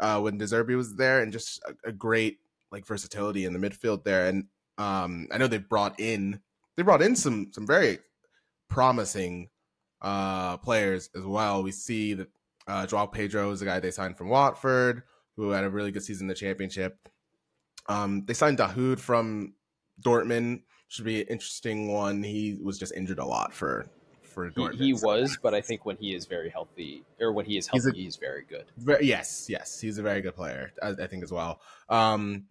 [0.00, 2.38] uh, when De Zerbi was there, and just a, a, great
[2.70, 4.26] like versatility in the midfield there.
[4.26, 4.46] And
[4.78, 6.40] um, I know they brought in
[6.78, 7.98] they brought in some some very
[8.70, 9.50] promising
[10.02, 11.62] uh, players as well.
[11.62, 12.28] We see that
[12.66, 15.04] uh, Joao Pedro is the guy they signed from Watford,
[15.36, 17.08] who had a really good season in the championship.
[17.88, 19.54] Um, they signed Dahoud from
[20.04, 22.22] Dortmund, should be an interesting one.
[22.22, 23.86] He was just injured a lot for
[24.22, 24.74] for Dortmund.
[24.74, 27.66] He, he was, but I think when he is very healthy, or when he is
[27.66, 28.66] healthy, he's, a, he's very good.
[28.76, 30.72] Very, yes, yes, he's a very good player.
[30.82, 31.60] I, I think as well.
[31.88, 32.44] Um,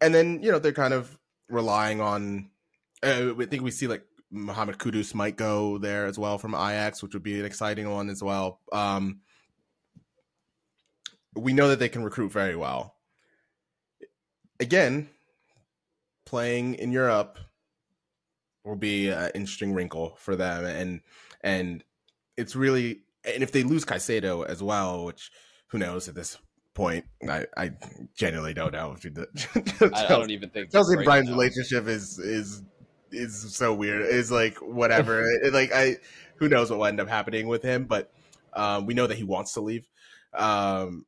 [0.00, 1.18] and then you know they're kind of
[1.48, 2.50] relying on.
[3.02, 7.02] Uh, I think we see like Mohamed Kudus might go there as well from Ajax,
[7.02, 8.60] which would be an exciting one as well.
[8.72, 9.20] Um,
[11.34, 12.96] we know that they can recruit very well.
[14.60, 15.08] Again,
[16.26, 17.38] playing in Europe
[18.64, 21.00] will be an interesting wrinkle for them, and
[21.42, 21.84] and
[22.36, 25.30] it's really and if they lose Caicedo as well, which
[25.68, 26.36] who knows at this
[26.74, 27.70] point, I, I
[28.16, 28.96] genuinely don't know.
[28.96, 32.62] If Chelsea, I don't even think Chelsea Brighton's relationship is is
[33.10, 34.02] is so weird.
[34.02, 35.22] Is like whatever.
[35.42, 35.96] it, like I,
[36.36, 38.12] who knows what will end up happening with him, but
[38.54, 39.88] um, we know that he wants to leave.
[40.34, 41.06] Um,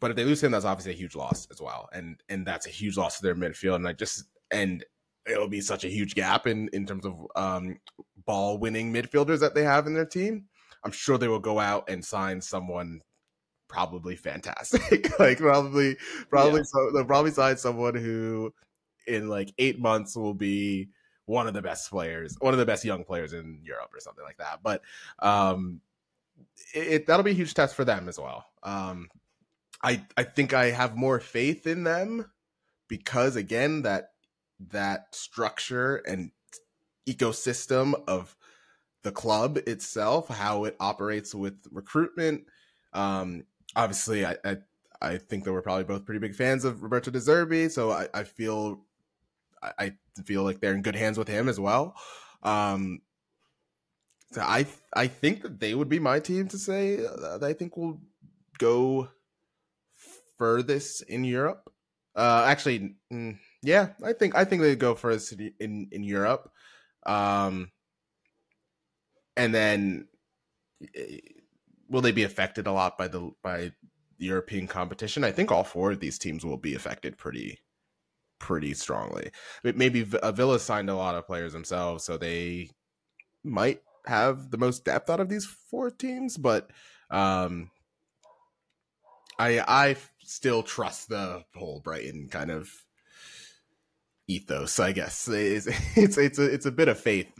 [0.00, 2.66] but if they lose him, that's obviously a huge loss as well, and and that's
[2.66, 3.76] a huge loss to their midfield.
[3.76, 4.84] And I just and
[5.26, 7.78] it'll be such a huge gap in in terms of um,
[8.24, 10.46] ball winning midfielders that they have in their team.
[10.82, 13.02] I'm sure they will go out and sign someone
[13.68, 15.18] probably fantastic.
[15.18, 15.96] like probably
[16.28, 16.64] probably yeah.
[16.64, 18.52] so they'll probably sign someone who
[19.06, 20.88] in like eight months will be
[21.30, 24.24] one of the best players, one of the best young players in Europe or something
[24.24, 24.60] like that.
[24.62, 24.82] But
[25.20, 25.80] um
[26.74, 28.44] it, it that'll be a huge test for them as well.
[28.62, 29.08] Um
[29.82, 32.30] I I think I have more faith in them
[32.88, 34.10] because again that
[34.68, 36.32] that structure and
[37.08, 38.36] ecosystem of
[39.02, 42.44] the club itself, how it operates with recruitment.
[42.92, 44.56] Um, obviously, I, I,
[45.00, 48.08] I think that we're probably both pretty big fans of Roberto De Zerbi, so I,
[48.12, 48.84] I feel
[49.62, 49.92] I
[50.24, 51.96] feel like they're in good hands with him as well.
[52.42, 53.00] Um,
[54.32, 57.76] so I I think that they would be my team to say that I think
[57.76, 58.00] will
[58.58, 59.08] go
[60.38, 61.70] furthest in Europe.
[62.14, 66.50] Uh, actually, mm, yeah, I think I think they go city in in Europe,
[67.06, 67.70] um,
[69.36, 70.08] and then
[71.88, 73.72] will they be affected a lot by the by
[74.18, 75.24] the European competition?
[75.24, 77.60] I think all four of these teams will be affected pretty
[78.40, 79.30] pretty strongly.
[79.62, 82.70] Maybe Villa signed a lot of players themselves, so they
[83.44, 86.68] might have the most depth out of these four teams, but
[87.10, 87.70] um,
[89.38, 92.68] I I still trust the whole Brighton kind of
[94.26, 95.28] ethos, I guess.
[95.28, 95.66] It's
[95.96, 97.30] it's it's a, it's a bit of faith,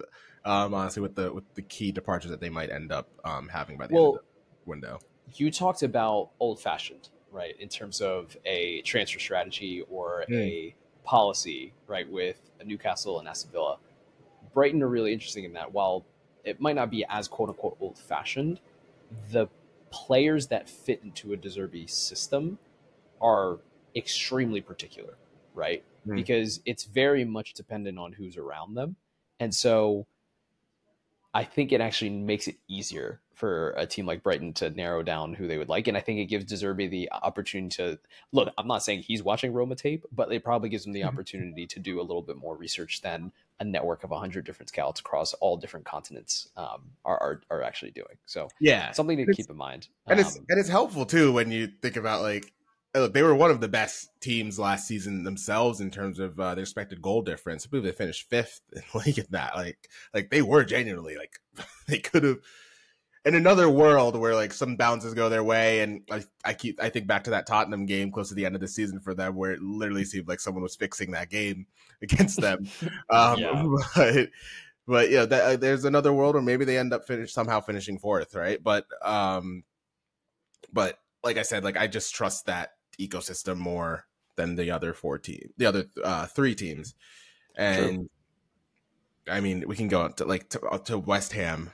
[0.45, 3.77] um, honestly, with the with the key departures that they might end up um, having
[3.79, 4.23] by the Well- end of
[4.65, 4.99] the window.
[5.35, 7.55] you talked about old fashioned, right?
[7.61, 10.75] In terms of a transfer strategy or a
[11.05, 12.11] policy, right?
[12.11, 13.79] With Newcastle and Aston Villa,
[14.53, 15.73] Brighton are really interesting in that.
[15.73, 16.05] While
[16.45, 18.61] it might not be as quote unquote old fashioned,
[19.31, 19.49] the
[19.91, 22.59] players that fit into a De Zerbi system
[23.21, 23.59] are
[23.97, 25.15] extremely particular,
[25.55, 25.85] right?
[26.05, 26.15] Hmm.
[26.15, 28.97] Because it's very much dependent on who's around them,
[29.39, 30.07] and so
[31.33, 35.35] I think it actually makes it easier for a team like Brighton to narrow down
[35.35, 35.89] who they would like.
[35.89, 37.99] And I think it gives De Zerbi the opportunity to
[38.33, 38.53] look.
[38.57, 41.07] I'm not saying he's watching Roma tape, but it probably gives him the Mhm.
[41.09, 45.01] opportunity to do a little bit more research than a network of 100 different scouts
[45.01, 48.17] across all different continents um, are, are, are actually doing.
[48.27, 49.89] So Yeah, something to It's- keep in mind.
[50.07, 52.53] and it's Um, and it's helpful too when you think about like
[52.93, 56.57] uh, they were one of the best teams last season themselves in terms of uh,
[56.57, 57.65] their expected goal difference.
[57.65, 59.55] I believe they finished fifth in league at that.
[59.55, 61.39] Like like they were genuinely like
[61.87, 62.39] they could have.
[63.27, 66.89] In another world where like some bounces go their way, and I, I keep I
[66.89, 69.37] think back to that Tottenham game close to the end of the season for them,
[69.37, 71.67] where it literally seemed like someone was fixing that game
[72.03, 72.67] against them.
[73.11, 73.67] Um, Yeah.
[73.95, 74.31] But
[74.87, 77.99] but yeah, that, uh, there's another world where maybe they end up finish somehow finishing
[77.99, 78.61] fourth, right?
[78.61, 79.63] But um,
[80.73, 84.07] but like I said, like I just trust that ecosystem more
[84.37, 86.95] than the other four teams, the other uh, three teams,
[87.55, 88.09] and
[89.29, 91.71] I mean we can go to like to, uh, to West Ham.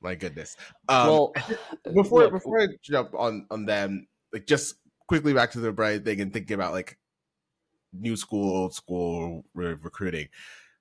[0.00, 0.56] My goodness.
[0.88, 1.34] Um, well,
[1.94, 4.74] before look, before I jump on on them, like just
[5.08, 6.98] quickly back to the Bright thing and thinking about like
[7.92, 10.28] new school, old school re- recruiting.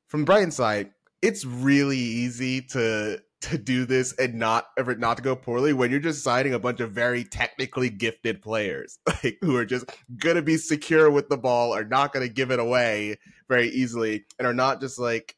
[0.07, 0.91] From Brighton side,
[1.21, 5.89] it's really easy to to do this and not ever not to go poorly when
[5.91, 9.85] you're just signing a bunch of very technically gifted players, like who are just
[10.17, 13.17] gonna be secure with the ball, are not gonna give it away
[13.47, 15.35] very easily, and are not just like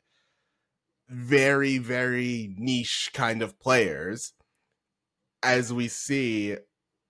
[1.12, 4.34] very very niche kind of players
[5.44, 6.56] as we see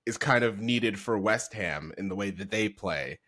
[0.07, 3.19] is kind of needed for West Ham in the way that they play.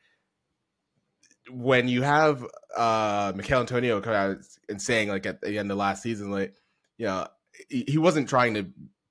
[1.51, 2.43] When you have
[2.75, 6.55] uh Michail Antonio come out and saying like at the end of last season, like
[6.97, 7.27] you know,
[7.69, 8.67] he, he wasn't trying to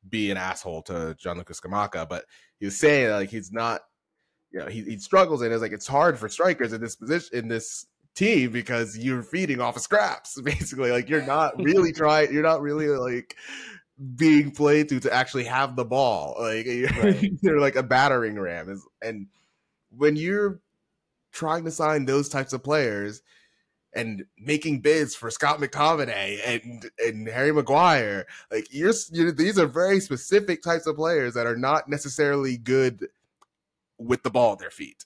[0.09, 2.25] be an asshole to Gianluca Scamacca, but
[2.59, 3.83] he was saying like he's not
[4.51, 7.39] you know, he, he struggles and it's like it's hard for strikers in this position
[7.39, 10.91] in this team because you're feeding off of scraps basically.
[10.91, 13.37] Like you're not really trying you're not really like
[14.17, 16.37] being played to to actually have the ball.
[16.39, 17.33] Like you're, Right.
[17.43, 19.27] you're like a battering ram and
[19.97, 20.61] when you're
[21.33, 23.23] trying to sign those types of players
[23.95, 29.67] and making bids for Scott McTominay and and Harry Maguire like you're, you're these are
[29.67, 33.07] very specific types of players that are not necessarily good
[33.99, 35.05] with the ball at their feet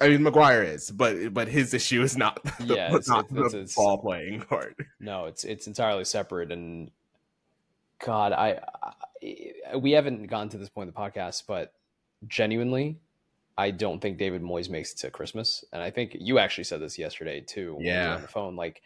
[0.00, 3.52] I mean, Maguire is, but but his issue is not the, Yeah, it's- not it's-
[3.52, 4.76] the it's- ball playing part.
[5.00, 6.50] No, it's it's entirely separate.
[6.50, 6.90] And
[8.04, 8.60] God, I,
[9.72, 11.72] I we haven't gotten to this point in the podcast, but
[12.26, 12.98] genuinely,
[13.56, 15.64] I don't think David Moyes makes it to Christmas.
[15.72, 17.74] And I think you actually said this yesterday too.
[17.74, 18.14] when we were Yeah.
[18.16, 18.56] on the phone.
[18.56, 18.82] Like,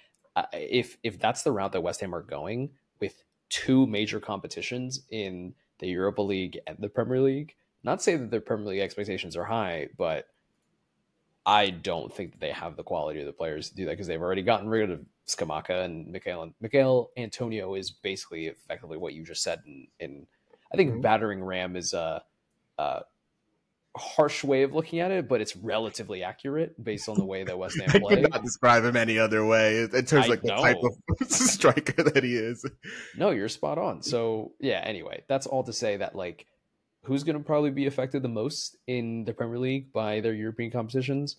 [0.53, 5.55] if if that's the route that West Ham are going with two major competitions in
[5.79, 7.55] the Europa League and the Premier League,
[7.85, 10.29] not say that their Premier League expectations are high, but
[11.47, 14.09] I don't think that they have the quality of the players to do that because
[14.09, 16.53] they've already gotten rid of Scamacca and Michail.
[16.61, 19.63] Michail Antonio is basically effectively what you just said.
[19.65, 20.27] In, in
[20.73, 21.03] I think Mhm.
[21.03, 22.25] battering ram is a,
[22.79, 23.03] a
[23.97, 27.57] harsh way of looking at it, but it's relatively accurate based on the way that
[27.57, 28.15] West Ham I play.
[28.17, 32.03] could not describe him any other way in terms of like the type of striker
[32.03, 32.69] that he is.
[33.17, 34.03] No, you're spot on.
[34.03, 36.47] So yeah, anyway, that's all to say that like
[37.07, 40.71] who's going to probably be affected the most in the Premier League by their European
[40.71, 41.37] competitions?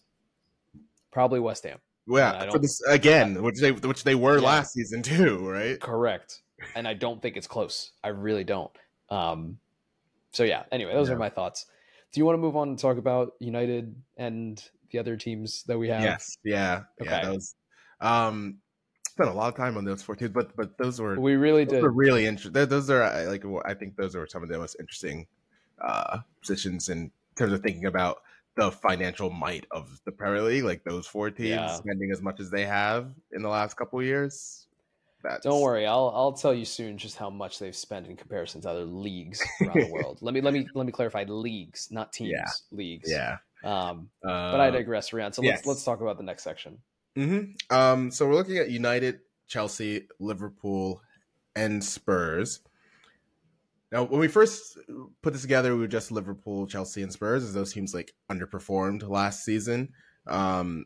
[1.12, 1.80] Probably West Ham.
[2.10, 4.46] Yeah, for this again, which they which they were Yeah.
[4.46, 5.80] last season too, right?
[5.80, 6.42] Correct.
[6.76, 7.92] And I don't think it's close.
[8.04, 8.72] I really don't.
[9.10, 9.60] Um,
[10.32, 10.64] so yeah.
[10.72, 11.16] Anyway, those Yeah.
[11.16, 11.66] are my thoughts.
[12.14, 15.78] Do you want to move on and talk about United and the other teams that
[15.78, 16.02] we have?
[16.02, 17.18] Yes, yeah, yeah.
[17.18, 17.26] Okay.
[17.28, 17.56] Those,
[18.00, 18.60] um,
[19.10, 21.66] spent a lot of time on those four teams, but but those were We really
[21.66, 21.84] those did.
[21.84, 22.54] are really interesting.
[22.70, 25.28] Those are like I think those are some of the most interesting
[25.82, 28.22] uh, positions in terms of thinking about
[28.56, 30.64] the financial might of the Premier League.
[30.64, 31.68] Like those four teams Yeah.
[31.68, 34.64] spending as much as they have in the last couple of years.
[35.24, 38.62] That's, Don't worry, I'll I'll tell you soon just how much they've spent in comparison
[38.62, 40.20] to other leagues around the world.
[40.22, 42.46] Let me let me let me clarify leagues, not teams, Yeah.
[42.72, 43.10] leagues.
[43.12, 45.34] Yeah, Um, uh, but I digress, Rian.
[45.34, 45.66] So let's yes.
[45.66, 46.78] let's talk about the next section.
[47.16, 47.40] hmm
[47.72, 51.02] Um, so we're looking at United, Chelsea, Liverpool,
[51.56, 52.62] and Spurs.
[53.92, 54.78] Now, when we first
[55.22, 59.08] put this together, we were just Liverpool, Chelsea, and Spurs, as those teams like underperformed
[59.08, 59.94] last season.
[60.26, 60.86] Um,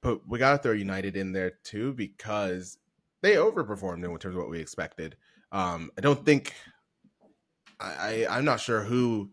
[0.00, 2.78] but we got to throw United in there too because
[3.22, 5.16] they overperformed in terms of what we expected.
[5.52, 6.54] Um, I don't think
[7.80, 9.30] I, I I'm not sure who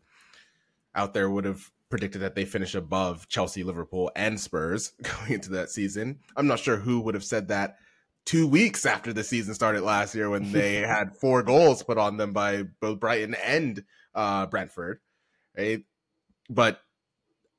[0.93, 5.49] out there would have predicted that they finish above Chelsea, Liverpool, and Spurs going into
[5.51, 6.19] that season.
[6.36, 7.77] I'm not sure who would have said that
[8.26, 12.17] two weeks after the season started last year when they had four goals put on
[12.17, 14.99] them by both Brighton and uh, Brentford.
[15.57, 15.84] Right?
[16.49, 16.82] But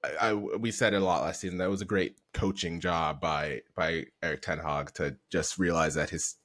[0.05, 1.59] I, I, we said it a lot last season.
[1.59, 6.11] That was a great coaching job by by Erik Ten Hag to just realize that
[6.11, 6.37] his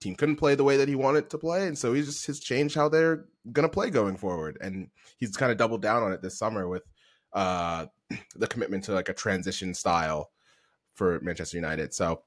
[0.00, 2.40] team couldn't play the way that he wanted to play, and so he just has
[2.40, 4.58] changed how they're gonna play going forward.
[4.60, 6.82] And he's kind of doubled down on it this summer with
[7.32, 7.86] uh,
[8.36, 10.30] the commitment to like a transition style
[10.94, 11.92] for Manchester United.
[11.94, 12.22] So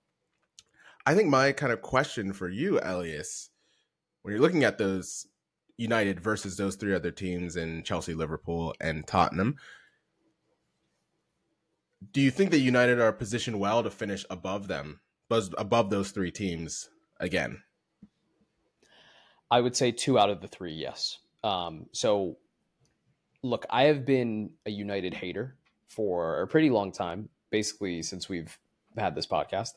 [1.08, 3.50] I think my kind of question for you, Elias,
[4.22, 5.26] when you're looking at those
[5.78, 9.56] United versus those three other teams in Chelsea, Liverpool, and Tottenham,
[12.12, 15.00] do you think that United are positioned well to finish above them,
[15.58, 16.90] above those three teams
[17.22, 17.62] again?
[19.50, 21.20] I would say two out of the three, yes.
[21.42, 22.36] Um, so,
[23.44, 25.56] look, I have been a United hater
[25.88, 28.60] for a pretty long time, basically since we've
[28.98, 29.72] had this podcast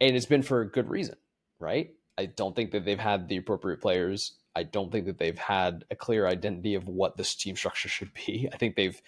[0.00, 1.16] and it's been for a good reason,
[1.58, 1.94] right?
[2.18, 4.32] I don't think that they've had the appropriate players.
[4.54, 8.12] I don't think that they've had a clear identity of what this team structure should
[8.14, 8.48] be.
[8.52, 9.00] I think they've,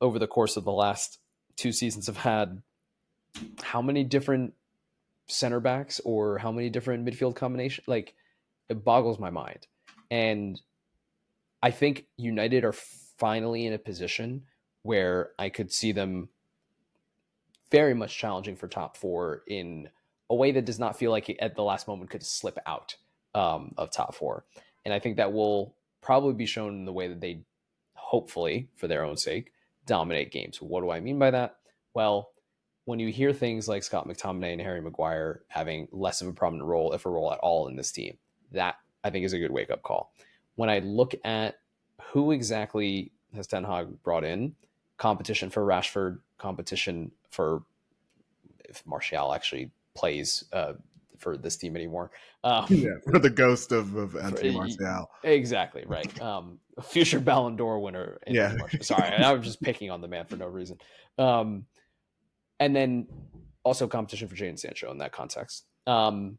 [0.00, 1.18] over the course of the last
[1.56, 2.62] two seasons, have had
[3.62, 4.54] how many different
[5.26, 7.88] center backs or how many different midfield combinations?
[7.88, 8.14] Like,
[8.68, 9.66] it boggles my mind.
[10.10, 10.60] And
[11.62, 14.42] I think United are finally in a position
[14.82, 16.28] where I could see them
[17.70, 19.88] very much challenging for top four in
[20.28, 22.96] a way that does not feel like it, at the last moment could slip out
[23.34, 24.44] um, of top four.
[24.84, 27.42] And I think that will probably be shown in the way that they,
[27.94, 29.52] hopefully, for their own sake,
[29.86, 30.60] dominate games.
[30.60, 31.56] What do I mean by that?
[31.94, 32.30] Well,
[32.84, 36.68] when you hear things like Scott McTominay and Harry Maguire having less of a prominent
[36.68, 38.16] role, if a role at all, in this team,
[38.52, 40.12] that I think is a good wake up call.
[40.54, 41.58] When I look at
[42.12, 44.54] who exactly has Ten Hag brought in,
[44.98, 47.62] competition for Rashford, competition for
[48.64, 50.74] if Martial actually plays uh,
[51.18, 52.10] for this team anymore.
[52.44, 55.10] Um, yeah, for the ghost of, of Anthony Martial.
[55.24, 56.10] Exactly right.
[56.20, 58.18] Um, future Ballon d'Or winner.
[58.26, 58.54] Yeah.
[58.82, 60.78] Sorry, I was just picking on the man for no reason.
[61.18, 61.64] Um,
[62.60, 63.06] and then
[63.64, 65.64] also competition for Jadon Sancho in that context.
[65.86, 66.38] Um,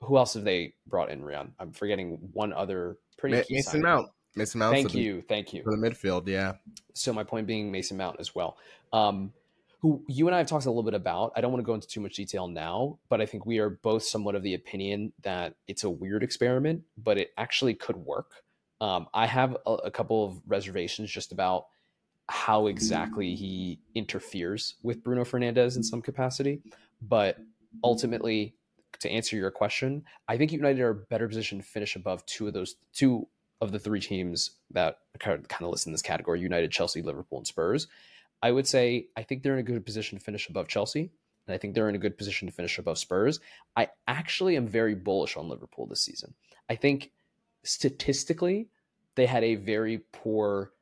[0.00, 1.50] who else have they brought in, Rian?
[1.58, 4.08] I'm forgetting one other pretty Ma- Mason Mount.
[4.36, 4.74] Mason Mount.
[4.74, 6.28] Thank you, thank you for the midfield.
[6.28, 6.54] Yeah.
[6.94, 8.56] So my point being Mason Mount as well.
[8.92, 9.32] Um,
[9.80, 11.32] who you and I have talked a little bit about.
[11.36, 13.70] I don't want to go into too much detail now, but I think we are
[13.70, 18.42] both somewhat of the opinion that it's a weird experiment, but it actually could work.
[18.80, 21.66] Um, I have a, a, couple of reservations just about
[22.28, 26.60] how exactly he interferes with Bruno Fernandes in some capacity,
[27.02, 27.38] but
[27.82, 28.54] ultimately,
[29.00, 32.52] to answer your question, I think United are better positioned to finish above two of
[32.52, 33.26] those two
[33.60, 37.46] of the three teams that kind of list in this category: United, Chelsea, Liverpool, and
[37.46, 37.88] Spurs.
[38.42, 41.10] I would say I think they're in a good position to finish above Chelsea,
[41.46, 43.40] and I think they're in a good position to finish above Spurs.
[43.76, 46.34] I actually am very bullish on Liverpool this season.
[46.68, 47.10] I think
[47.64, 48.68] statistically,
[49.14, 50.72] they had a very poor,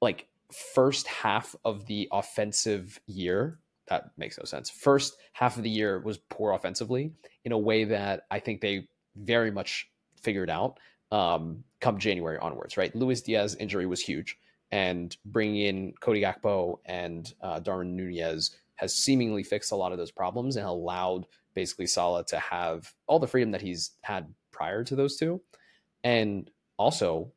[0.00, 3.58] like, first half of the offensive year.
[3.88, 4.70] That makes no sense.
[4.70, 7.12] First half of the year was poor offensively
[7.44, 9.90] in a way that I think they very much
[10.20, 10.78] figured out
[11.10, 12.94] um, come January onwards, right?
[12.94, 14.38] Luis Diaz injury was huge
[14.72, 19.98] and bringing in Cody Gakpo and uh, Darwin Nunez has seemingly fixed a lot of
[19.98, 24.82] those problems and allowed basically Salah to have all the freedom that he's had prior
[24.82, 25.40] to those two,
[26.02, 27.30] and also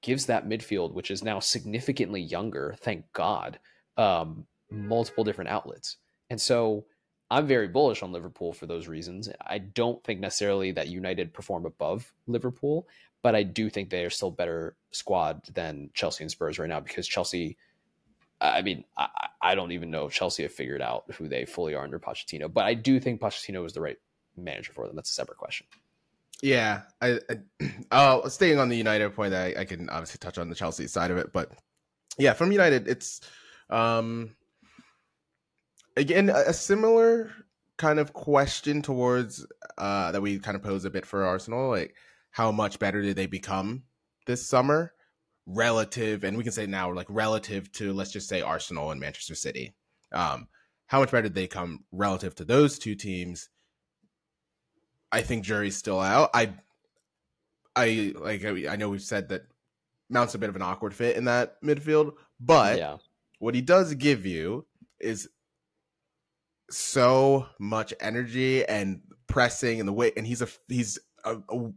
[0.00, 3.58] gives that midfield, which is now significantly younger, thank God,
[3.98, 5.98] um, multiple different outlets.
[6.30, 6.86] And so
[7.30, 9.28] I'm very bullish on Liverpool for those reasons.
[9.46, 12.88] I don't think necessarily that United perform above Liverpool,
[13.22, 16.80] but I do think they are still better squad than Chelsea and Spurs right now
[16.80, 17.56] because Chelsea.
[18.42, 19.08] I mean, I,
[19.42, 22.50] I don't even know if Chelsea have figured out who they fully are under Pochettino,
[22.50, 23.98] but I do think Pochettino is the right
[24.34, 24.96] manager for them.
[24.96, 25.66] That's a separate question.
[26.42, 30.48] Yeah, I, I uh, staying on the United point, I, I can obviously touch on
[30.48, 31.52] the Chelsea side of it, but
[32.18, 33.20] yeah, from United, it's
[33.68, 34.34] um
[35.96, 37.30] again a similar
[37.76, 39.46] kind of question towards
[39.78, 41.94] uh that we kind of pose a bit for Arsenal, like
[42.30, 43.84] how much better did they become
[44.26, 44.92] this summer
[45.46, 49.34] relative and we can say now like relative to let's just say Arsenal and Manchester
[49.34, 49.74] City.
[50.12, 50.48] Um
[50.86, 53.48] how much better did they come relative to those two teams?
[55.12, 56.30] I think jury's still out.
[56.34, 56.54] I
[57.76, 59.42] I like I know we've said that
[60.08, 62.96] Mount's a bit of an awkward fit in that midfield, but yeah.
[63.38, 64.66] what he does give you
[65.00, 65.28] is
[66.70, 71.70] so much energy and pressing and the way and he's a he's a, a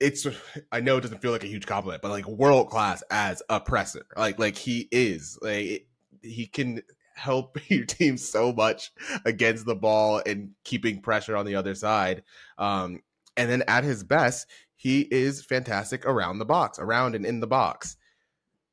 [0.00, 0.26] it's
[0.72, 3.60] I know it doesn't feel like a huge compliment, but like world class as a
[3.60, 4.06] presser.
[4.16, 5.38] Like like he is.
[5.40, 5.86] Like
[6.22, 6.82] he can
[7.14, 8.92] help your team so much
[9.24, 12.22] against the ball and keeping pressure on the other side.
[12.58, 13.02] Um
[13.36, 17.46] and then at his best, he is fantastic around the box, around and in the
[17.46, 17.96] box.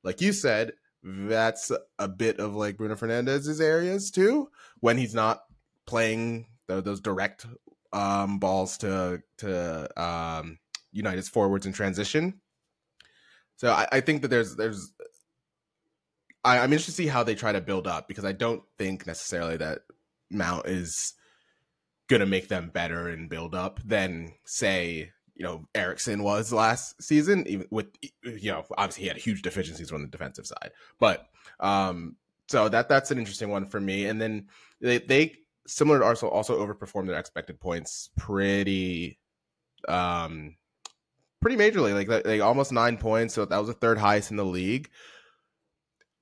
[0.03, 0.73] Like you said,
[1.03, 4.49] that's a bit of like Bruno Fernandes's areas too
[4.79, 5.43] when he's not
[5.85, 7.45] playing those direct
[7.93, 10.59] um, balls to to um,
[10.97, 12.41] United's forwards in transition.
[13.57, 14.91] So I, I think that there's there's
[16.43, 19.05] I, I'm interested to see how they try to build up because I don't think
[19.05, 19.79] necessarily that
[20.29, 21.13] Mount is
[22.07, 27.47] gonna make them better and build up than say you know Eriksen was last season.
[27.47, 27.87] Even with
[28.23, 31.27] you know obviously he had huge deficiencies on the defensive side, but
[31.59, 32.15] um
[32.47, 34.05] so that that's an interesting one for me.
[34.05, 34.47] And then
[34.79, 35.35] they they
[35.67, 39.19] similar to Arsenal also overperformed their expected points pretty
[39.87, 40.55] um
[41.47, 44.45] pretty majorly like like almost nine points so that was the third highest in the
[44.45, 44.89] league.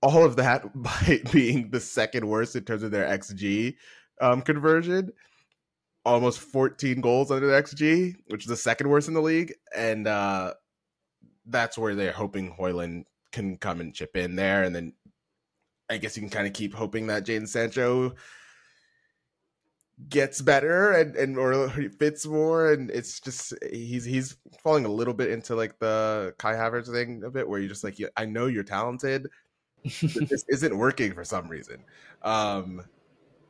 [0.04, 3.76] All of that by being the second worst in terms of their xg
[4.22, 5.12] um conversion.
[6.06, 10.08] Almost 14 goals under the xg which is the second worst in the league and
[10.08, 10.54] uh
[11.48, 14.94] that's where they're hoping Højlund can come and chip in there and then
[15.90, 18.14] I guess you can kind of keep hoping that Jadon Sancho
[20.10, 21.70] gets better and and or
[22.00, 26.54] fits more and it's just he's he's falling a little bit into like the Kai
[26.54, 29.28] Havertz thing a bit where you're just like I know you're talented
[29.84, 31.84] this isn't working for some reason.
[32.24, 32.84] Um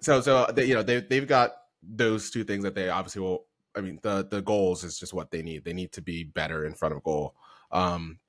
[0.02, 3.48] so so they, you know they they've got those two things that they obviously will
[3.76, 5.66] I mean the the goals is just what they need.
[5.66, 7.34] They need to be better in front of goal.
[7.72, 8.20] Um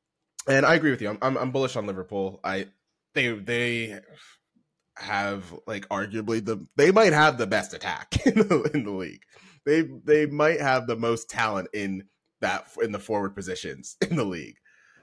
[0.48, 1.10] and I agree with you.
[1.10, 2.40] I'm I'm, I'm bullish on Liverpool.
[2.42, 2.68] I
[3.12, 4.00] they they
[4.98, 9.22] have like arguably the they might have the best attack in the in the league.
[9.64, 12.04] They they might have the most talent in
[12.40, 14.56] that in the forward positions in the league.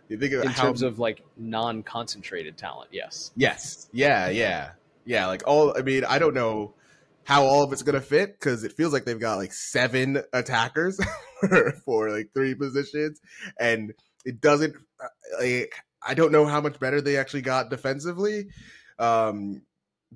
[0.09, 3.31] You think in how, terms of like non-concentrated talent, yes.
[3.35, 3.89] Yes.
[3.93, 4.71] Yeah, yeah.
[5.05, 6.75] Yeah, like all I mean, I don't know
[7.23, 10.21] how all of it's going to fit cuz it feels like they've got like seven
[10.33, 10.99] attackers
[11.39, 13.21] for, for like three positions
[13.57, 13.93] and
[14.25, 15.07] it doesn't uh,
[15.39, 15.73] like
[16.05, 18.49] I don't know how much better they actually got defensively.
[18.99, 19.61] Um,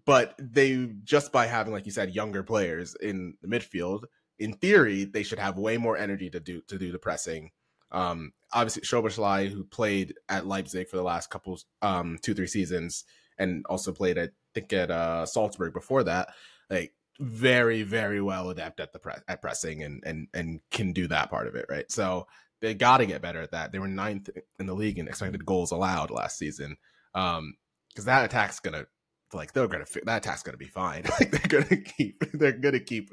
[0.05, 4.03] but they just by having, like you said, younger players in the midfield,
[4.39, 7.51] in theory, they should have way more energy to do to do the pressing.
[7.91, 13.05] Um, obviously, Szoboszlai, who played at Leipzig for the last couple, um, two three seasons,
[13.37, 16.29] and also played I think at uh, Salzburg before that,
[16.69, 21.07] like very very well adept at the press at pressing and and and can do
[21.07, 21.91] that part of it right.
[21.91, 22.27] So
[22.61, 23.71] they got to get better at that.
[23.71, 24.29] They were ninth
[24.59, 26.77] in the league in expected goals allowed last season.
[27.13, 27.55] Um,
[27.89, 28.85] because that attack's gonna
[29.33, 31.03] like they're gonna that attack's gonna be fine.
[31.19, 33.11] like they're gonna keep they're gonna keep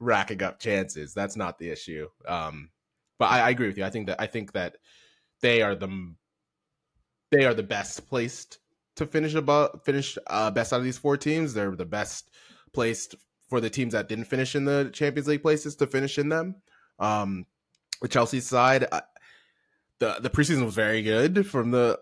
[0.00, 1.14] racking up chances.
[1.14, 2.08] That's not the issue.
[2.26, 2.70] Um,
[3.18, 3.84] but I, I agree with you.
[3.84, 4.76] I think that I think that
[5.40, 6.14] they are the
[7.30, 8.58] they are the best placed
[8.96, 11.54] to finish above finish uh, best out of these four teams.
[11.54, 12.30] They're the best
[12.72, 13.14] placed
[13.48, 16.56] for the teams that didn't finish in the Champions League places to finish in them.
[16.98, 17.46] Um,
[18.02, 18.86] the Chelsea side,
[19.98, 21.98] the the preseason was very good from the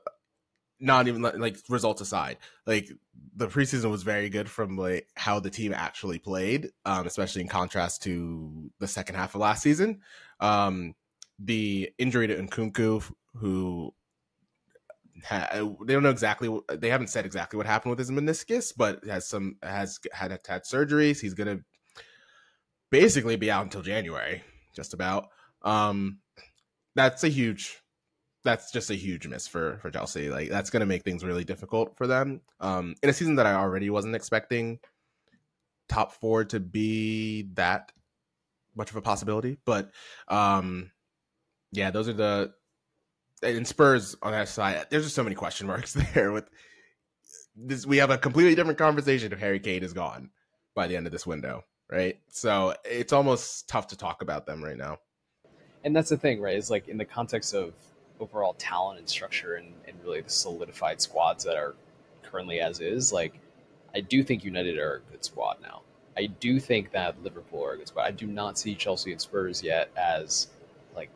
[0.78, 2.38] not even like results aside.
[2.66, 2.90] Like
[3.34, 7.48] the preseason was very good from like how the team actually played, um, especially in
[7.48, 10.00] contrast to the second half of last season.
[10.40, 10.94] Um,
[11.38, 13.94] the injury to Nkunku, who
[15.24, 15.48] ha-
[15.84, 19.04] they don't know exactly, what, they haven't said exactly what happened with his meniscus, but
[19.04, 21.20] has some has had had had surgeries.
[21.20, 21.60] He's gonna
[22.90, 24.42] basically be out until January,
[24.74, 25.28] just about.
[25.62, 26.18] Um,
[26.94, 27.82] that's a huge
[28.46, 30.30] that's just a huge miss for for Chelsea.
[30.30, 32.40] Like that's going to make things really difficult for them.
[32.60, 34.78] Um, in a season that I already wasn't expecting
[35.88, 37.92] top four to be that
[38.74, 39.90] much of a possibility, but
[40.28, 40.90] um,
[41.72, 42.52] yeah, those are the
[43.42, 44.86] and Spurs on that side.
[44.90, 46.32] There's just so many question marks there.
[46.32, 46.48] With
[47.54, 50.30] this, we have a completely different conversation if Harry Kane is gone
[50.74, 52.18] by the end of this window, right?
[52.30, 54.98] So it's almost tough to talk about them right now
[55.86, 56.56] and that's the thing, right?
[56.56, 57.72] Is like in the context of
[58.20, 61.74] overall talent and structure and, and really the solidified squads that are
[62.22, 63.40] currently as is, like
[63.94, 65.82] I do think United are a good squad now.
[66.16, 68.04] I do think that Liverpool are a good squad.
[68.04, 70.48] I do not see Chelsea and Spurs yet as
[70.94, 71.10] like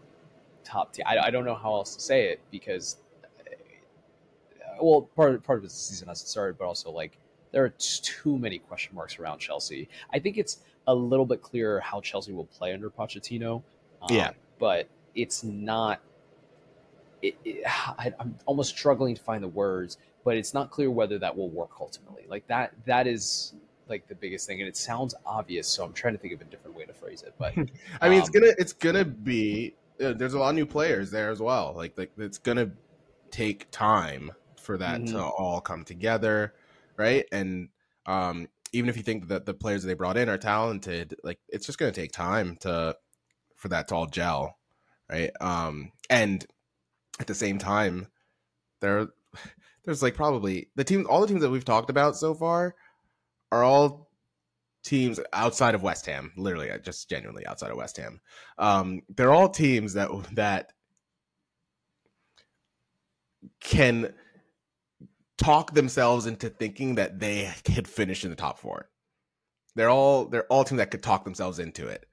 [0.64, 1.04] top team.
[1.08, 5.58] I, I don't know how else to say it because, uh, well, part of, part
[5.58, 7.16] of the season hasn't started, but also like
[7.52, 9.88] there are too many question marks around Chelsea.
[10.12, 13.62] I think it's a little bit clearer how Chelsea will play under Pochettino.
[14.02, 16.00] Um, yeah, but it's not
[17.22, 21.18] it, it, I, am almost struggling to find the words, but it's not clear whether
[21.18, 22.24] that will work ultimately.
[22.28, 23.54] Like that, that is
[23.88, 25.66] like the biggest thing, and it sounds obvious.
[25.68, 27.34] So I'm trying to think of a different way to phrase it.
[27.38, 27.54] But
[28.00, 31.10] I mean, it's Um, gonna it's gonna be uh, there's a lot of new players
[31.10, 31.74] there as well.
[31.76, 32.70] Like like it's gonna
[33.30, 35.30] take time for that to Mhm.
[35.38, 36.54] all come together,
[36.96, 37.26] right?
[37.32, 37.68] And
[38.06, 41.40] um, even if you think that the players that they brought in are talented, like
[41.48, 42.96] it's just gonna take time to
[43.56, 44.58] for that to all gel,
[45.10, 45.30] right?
[45.40, 46.46] Um, and
[47.20, 48.08] at the same time,
[48.80, 49.08] there
[49.84, 52.74] there's like probably the team all the teams that we've talked about so far
[53.52, 54.10] are all
[54.82, 58.20] teams outside of West Ham, literally uh, just genuinely outside of West Ham.
[58.58, 60.72] Um, they're all teams that that
[63.60, 64.12] can
[65.38, 68.90] talk themselves into thinking that they could finish in the top four.
[69.76, 72.06] They're all they're all teams that could talk themselves into it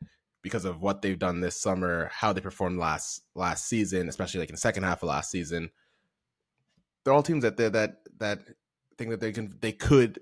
[0.48, 4.50] because of what they've done this summer, how they performed last last season, especially like
[4.50, 5.70] in the second half of last season.
[7.04, 8.40] They're all teams that they that that
[8.98, 10.20] think that they can they could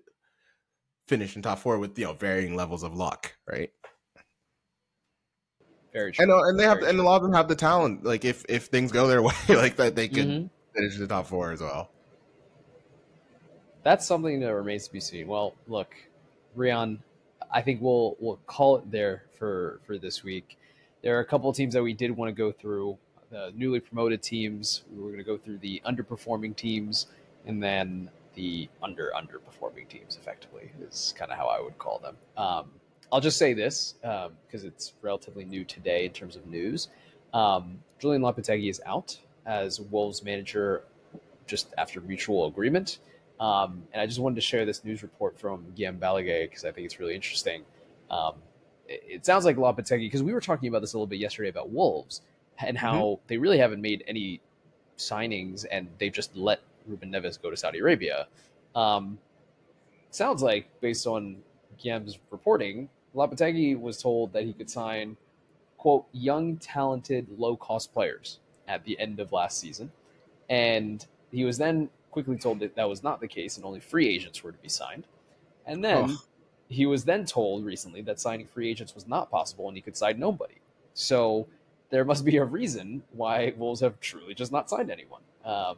[1.08, 3.72] finish in top four with you know varying levels of luck, right?
[5.94, 6.24] very true.
[6.24, 8.04] And uh, and they have Very and a lot of them have the talent.
[8.04, 10.50] Like if if things go their way, like that, they could Mhm.
[10.76, 11.90] finish the top four as well.
[13.84, 15.28] That's something that remains to be seen.
[15.28, 15.96] Well, look,
[16.58, 17.00] Rian,
[17.52, 20.58] I think we'll we'll call it there for for this week.
[21.02, 22.98] There are a couple of teams that we did want to go through.
[23.32, 24.84] The newly promoted teams.
[24.92, 27.08] We were going to go through the underperforming teams,
[27.46, 30.18] and then the under underperforming teams.
[30.18, 32.18] Effectively, is kind of how I would call them.
[32.38, 32.72] Um,
[33.12, 36.90] I'll just say this because it's relatively new today in terms of news.
[37.34, 40.84] Um, Julian Lopetegui is out as Wolves manager
[41.48, 43.00] just after mutual agreement.
[43.40, 46.72] Um, and I just wanted to share this news report from Guillaume Balagué because I
[46.72, 47.64] think it's really interesting.
[48.10, 48.36] Um,
[48.88, 51.50] it, it sounds like Lopetegui, because we were talking about this a little bit yesterday
[51.50, 52.22] about Wolves
[52.60, 54.40] and how they really haven't made any
[54.98, 58.28] signings and they've just let Ruben Neves go to Saudi Arabia.
[58.76, 59.18] Um,
[60.12, 61.38] sounds like, based on
[61.78, 65.18] Guillaume's reporting, Lopetegui was told that he could sign,
[65.78, 69.92] quote, young, talented, low cost players at the end of last season.
[70.50, 74.08] And he was then quickly told that that was not the case and only free
[74.08, 75.04] agents were to be signed.
[75.66, 76.18] And then Ugh.
[76.70, 79.98] he was then told recently that signing free agents was not possible and he could
[79.98, 80.56] sign nobody.
[80.94, 81.46] So
[81.90, 85.20] there must be a reason why Wolves have truly just not signed anyone.
[85.44, 85.76] Um,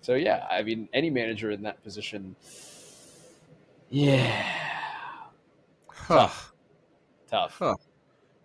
[0.00, 2.34] so yeah, I mean, any manager in that position,
[3.90, 4.46] yeah,
[5.88, 6.30] Huh.
[7.28, 7.58] tough.
[7.58, 7.76] Huh.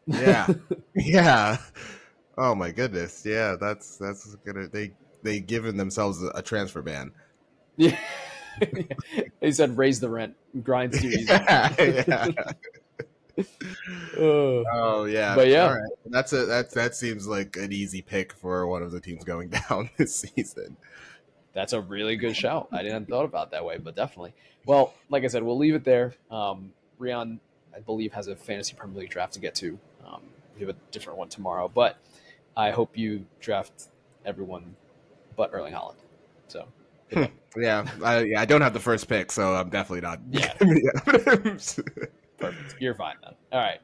[0.07, 0.47] Yeah.
[0.95, 1.57] yeah.
[2.37, 3.25] Oh my goodness.
[3.25, 4.91] Yeah, that's that's gonna they
[5.23, 7.11] they given themselves a, transfer ban.
[7.77, 7.97] Yeah.
[9.39, 11.25] they said raise the rent, grind easy.
[11.27, 12.27] yeah, yeah.
[14.15, 15.35] Oh yeah.
[15.35, 15.63] But yeah.
[15.63, 15.91] All right.
[16.05, 19.49] That's a that that seems like an easy pick for one of the teams going
[19.49, 20.77] down this season.
[21.53, 22.67] That's a really good shout.
[22.71, 24.33] I didn't thought about that way, but definitely.
[24.65, 26.13] Well, like I said, we'll leave it there.
[26.31, 27.39] Um, Rian,
[27.75, 29.77] I believe, has a fantasy Premier League draft to get to.
[30.05, 30.21] Um,
[30.55, 31.97] we have a different one tomorrow, but
[32.55, 33.89] I hope you draft
[34.25, 34.75] everyone
[35.35, 35.95] but Erling Haaland.
[36.47, 36.67] So
[37.55, 40.19] Yeah, I, yeah, I don't have the first pick, so I'm definitely not.
[40.31, 40.53] Yeah.
[40.61, 40.91] yeah.
[42.37, 42.75] perfect.
[42.79, 43.33] You're fine then.
[43.51, 43.79] All right.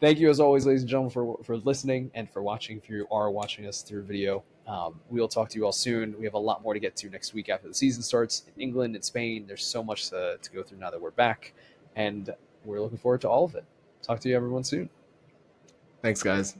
[0.00, 2.78] Thank you, as always, ladies and gentlemen, for, for listening and for watching.
[2.78, 6.18] If you are watching us through video, um, we'll talk to you all soon.
[6.18, 8.60] We have a lot more to get to next week after the season starts in
[8.60, 9.44] England and Spain.
[9.46, 11.52] There's so much to, to go through now that we're back,
[11.94, 12.34] and
[12.64, 13.64] we're looking forward to all of it.
[14.02, 14.88] Talk to you, everyone, soon.
[16.02, 16.56] Thanks, guys.